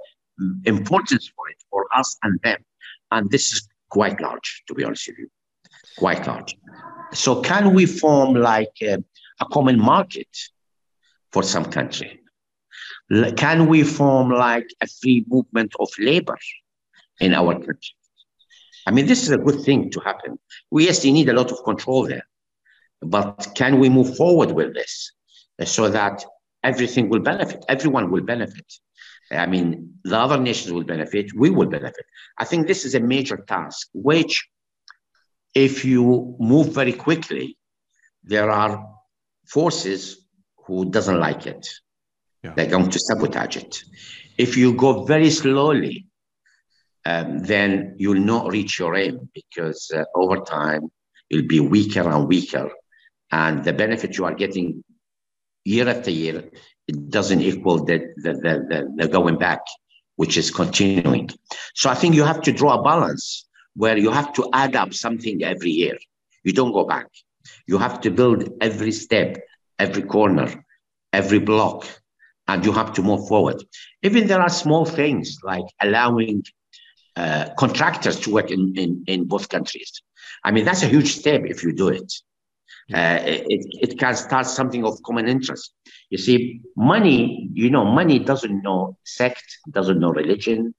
[0.65, 2.63] importance for it for us and them.
[3.11, 5.29] And this is quite large, to be honest with you,
[5.97, 6.55] quite large.
[7.13, 8.97] So can we form like a,
[9.39, 10.27] a common market
[11.31, 12.19] for some country?
[13.37, 16.37] Can we form like a free movement of labor
[17.19, 17.95] in our country?
[18.87, 20.39] I mean, this is a good thing to happen.
[20.71, 22.27] We yes, we need a lot of control there,
[23.01, 25.11] but can we move forward with this
[25.65, 26.25] so that
[26.63, 27.63] everything will benefit?
[27.67, 28.65] Everyone will benefit.
[29.31, 32.05] I mean, the other nations will benefit, we will benefit.
[32.37, 34.47] I think this is a major task, which,
[35.53, 37.57] if you move very quickly,
[38.23, 38.85] there are
[39.47, 40.25] forces
[40.65, 41.67] who doesn't like it.
[42.43, 42.53] Yeah.
[42.55, 43.83] They're going to sabotage it.
[44.37, 46.07] If you go very slowly,
[47.05, 50.89] um, then you'll not reach your aim because uh, over time
[51.29, 52.71] you'll be weaker and weaker,
[53.31, 54.83] and the benefit you are getting
[55.65, 56.43] year after year
[56.87, 59.61] it doesn't equal the, the, the, the, going back,
[60.15, 61.29] which is continuing.
[61.75, 64.93] So I think you have to draw a balance where you have to add up
[64.93, 65.97] something every year.
[66.43, 67.07] You don't go back.
[67.67, 69.37] You have to build every step,
[69.79, 70.65] every corner,
[71.13, 71.87] every block,
[72.47, 73.63] and you have to move forward.
[74.01, 76.43] Even there are small things like allowing
[77.15, 80.01] uh, contractors to work in, in, in both countries.
[80.43, 82.11] I mean, that's a huge step if you do it.
[82.93, 85.73] Uh, it, it can start something of common interest.
[86.09, 90.75] You see, money, you know, money doesn't know sect, doesn't know religion,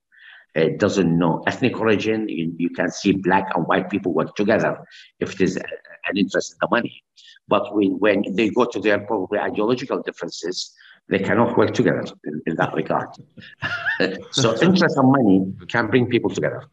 [0.54, 2.28] it doesn't know ethnic origin.
[2.28, 4.78] You, you can see black and white people work together
[5.18, 7.02] if there's an interest in the money.
[7.48, 10.72] But when, when they go to their probably ideological differences,
[11.08, 13.08] they cannot work together in, in that regard.
[14.30, 16.64] so interest and money can bring people together.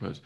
[0.00, 0.20] Right.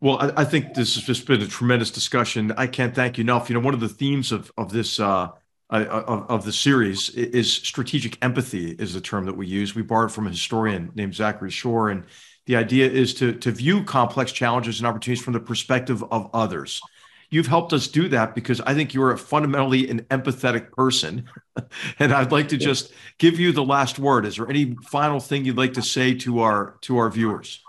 [0.00, 2.52] Well, I, I, think this has just been a tremendous discussion.
[2.56, 3.50] I can't thank you enough.
[3.50, 5.28] You know, one of the themes of of this uh,
[5.70, 9.74] uh of, of the series is strategic empathy, is the term that we use.
[9.74, 12.04] We borrowed from a historian named Zachary Shore, and
[12.46, 16.80] the idea is to to view complex challenges and opportunities from the perspective of others.
[17.28, 21.28] You've helped us do that because I think you're a fundamentally an empathetic person,
[21.98, 24.24] and I'd like to just give you the last word.
[24.24, 27.62] Is there any final thing you'd like to say to our to our viewers?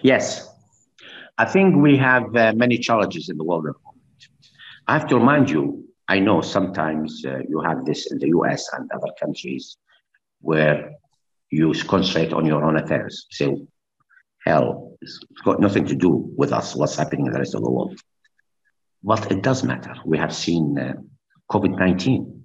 [0.00, 0.48] Yes,
[1.38, 4.02] I think we have uh, many challenges in the world at the moment.
[4.86, 8.68] I have to remind you, I know sometimes uh, you have this in the US
[8.72, 9.76] and other countries
[10.40, 10.92] where
[11.50, 13.26] you concentrate on your own affairs.
[13.30, 13.54] Say,
[14.46, 17.70] hell, it's got nothing to do with us, what's happening in the rest of the
[17.70, 17.98] world.
[19.02, 19.94] But it does matter.
[20.04, 20.94] We have seen uh,
[21.50, 22.44] COVID 19,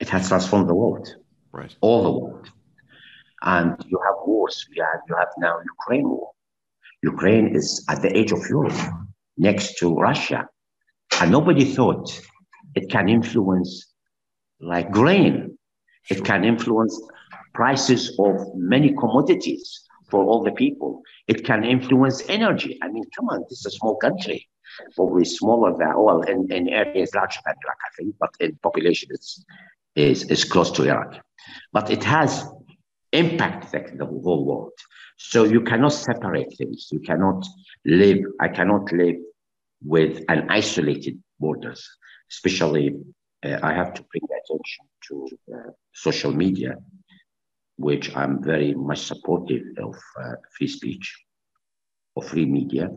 [0.00, 1.14] it has transformed the world,
[1.52, 1.74] right.
[1.80, 2.50] all the world.
[3.42, 4.66] And you have wars.
[4.70, 6.30] You have, you have now Ukraine war.
[7.02, 8.78] Ukraine is at the edge of Europe,
[9.36, 10.48] next to Russia.
[11.20, 12.08] And nobody thought
[12.74, 13.92] it can influence
[14.60, 15.58] like grain.
[16.08, 17.00] It can influence
[17.54, 21.02] prices of many commodities for all the people.
[21.26, 22.78] It can influence energy.
[22.82, 24.48] I mean, come on, this is a small country,
[24.94, 29.08] probably smaller than, well, in, in areas larger than Iraq, I think, but in population
[29.12, 29.44] it's,
[29.96, 31.20] is, is close to Iraq.
[31.72, 32.44] But it has
[33.12, 34.72] impacted the whole world.
[35.16, 36.88] So you cannot separate things.
[36.90, 37.46] You cannot
[37.84, 39.16] live, I cannot live
[39.84, 41.88] with an isolated borders,
[42.30, 42.96] especially
[43.44, 46.76] uh, I have to bring attention to uh, social media,
[47.76, 51.16] which I'm very much supportive of uh, free speech,
[52.16, 52.90] of free media,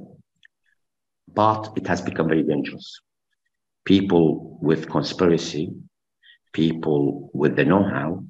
[1.33, 2.99] but it has become very dangerous.
[3.85, 5.73] People with conspiracy,
[6.53, 8.23] people with the know-how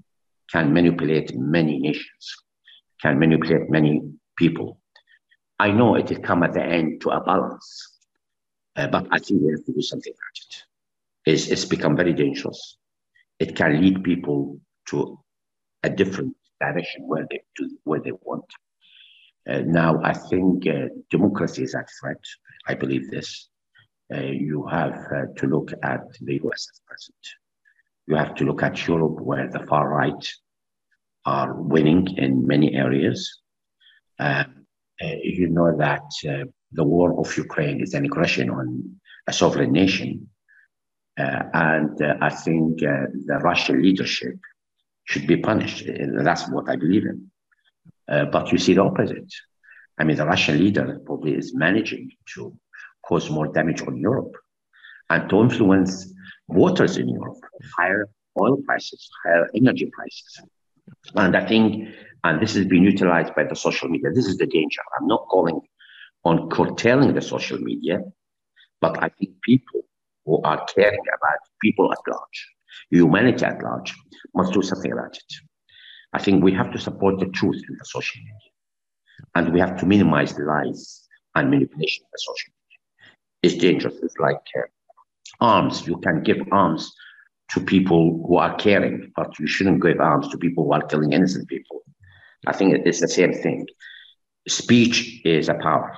[0.51, 2.35] can manipulate many nations,
[3.01, 4.01] can manipulate many
[4.37, 4.79] people.
[5.59, 7.97] I know it will come at the end to a balance,
[8.75, 10.63] uh, but I think we have to do something about it
[11.25, 12.77] is it's become very dangerous.
[13.39, 15.19] It can lead people to
[15.83, 18.45] a different direction where they do where they want.
[19.47, 22.23] Uh, now, I think uh, democracy is at threat.
[22.67, 23.49] I believe this.
[24.13, 27.23] Uh, you have uh, to look at the US at present.
[28.07, 30.33] You have to look at Europe, where the far right
[31.25, 33.41] are winning in many areas.
[34.19, 34.65] Um,
[35.01, 38.67] uh, you know that uh, the war of Ukraine is an aggression on
[39.27, 40.29] a sovereign nation
[41.17, 44.35] uh, and uh, I think uh, the Russian leadership
[45.05, 45.85] should be punished.
[45.87, 47.31] That's what I believe in.
[48.07, 49.31] but you see the opposite.
[49.97, 52.53] I mean, the Russian leader probably is managing to
[53.07, 54.35] cause more damage on Europe
[55.09, 56.11] and to influence
[56.47, 57.39] waters in Europe,
[57.77, 60.41] higher oil prices, higher energy prices.
[61.15, 61.87] And I think,
[62.23, 64.11] and this has been utilized by the social media.
[64.13, 64.81] This is the danger.
[64.99, 65.61] I'm not calling
[66.23, 68.01] on curtailing the social media,
[68.81, 69.81] but I think people
[70.25, 72.55] who are caring about people at large,
[72.89, 73.93] humanity at large,
[74.33, 75.33] must do something about it.
[76.13, 78.51] I think we have to support the truth in the social media.
[79.35, 82.79] And we have to minimize lies and manipulation in the social media.
[83.43, 83.95] It's dangerous.
[84.01, 84.61] It's like uh,
[85.41, 85.85] arms.
[85.87, 86.91] You can give arms
[87.49, 91.13] to people who are caring, but you shouldn't give arms to people who are killing
[91.13, 91.83] innocent people.
[92.47, 93.67] I think it's the same thing.
[94.47, 95.97] Speech is a power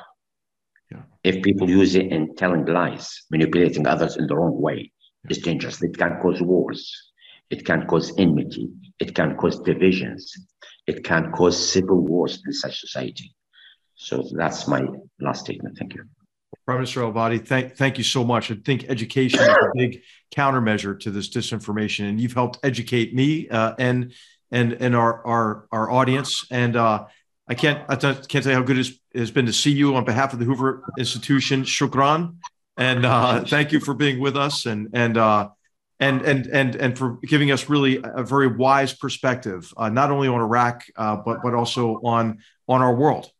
[1.27, 4.91] if people use it in telling lies, manipulating others in the wrong way,
[5.29, 5.83] it's dangerous.
[5.83, 7.11] It can cause wars.
[7.49, 8.69] It can cause enmity.
[8.99, 10.33] It can cause divisions.
[10.85, 13.35] It can cause civil wars in such society.
[13.95, 14.85] So that's my
[15.19, 15.77] last statement.
[15.77, 16.05] Thank you.
[16.65, 18.51] Prime Minister Al Abadi, thank, thank you so much.
[18.51, 20.01] I think education is a big
[20.35, 24.13] countermeasure to this disinformation, and you've helped educate me uh, and
[24.51, 26.45] and and our our our audience.
[26.51, 27.05] And uh,
[27.47, 30.05] I can't I can't tell you how good it has been to see you on
[30.05, 31.63] behalf of the Hoover Institution.
[31.63, 32.35] Shukran,
[32.75, 35.49] and uh, thank you for being with us and and uh,
[35.99, 40.27] and and and and for giving us really a very wise perspective, uh, not only
[40.27, 43.31] on Iraq uh, but but also on on our world.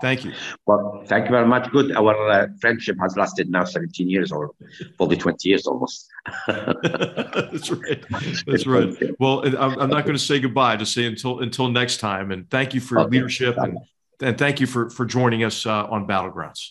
[0.00, 0.32] Thank you.
[0.66, 1.70] Well, thank you very much.
[1.70, 1.92] Good.
[1.92, 4.50] Our uh, friendship has lasted now 17 years or
[4.96, 6.08] probably 20 years almost.
[6.46, 8.04] That's right.
[8.46, 8.96] That's right.
[9.20, 10.76] Well, I'm, I'm not going to say goodbye.
[10.76, 12.32] To say until until next time.
[12.32, 13.16] And thank you for your okay.
[13.16, 13.78] leadership and,
[14.20, 16.70] and thank you for for joining us uh, on Battlegrounds.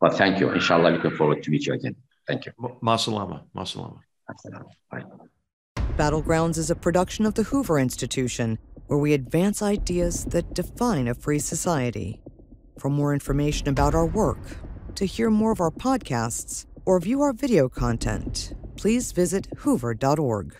[0.00, 0.50] Well, thank you.
[0.50, 1.94] Inshallah, looking forward to meet you again.
[2.26, 2.52] Thank you.
[2.82, 3.42] Masalama.
[3.54, 4.00] Masalama.
[4.90, 5.04] Bye.
[5.96, 8.58] Battlegrounds is a production of the Hoover Institution,
[8.88, 12.20] where we advance ideas that define a free society.
[12.78, 14.38] For more information about our work,
[14.96, 20.54] to hear more of our podcasts, or view our video content, please visit hoover.org.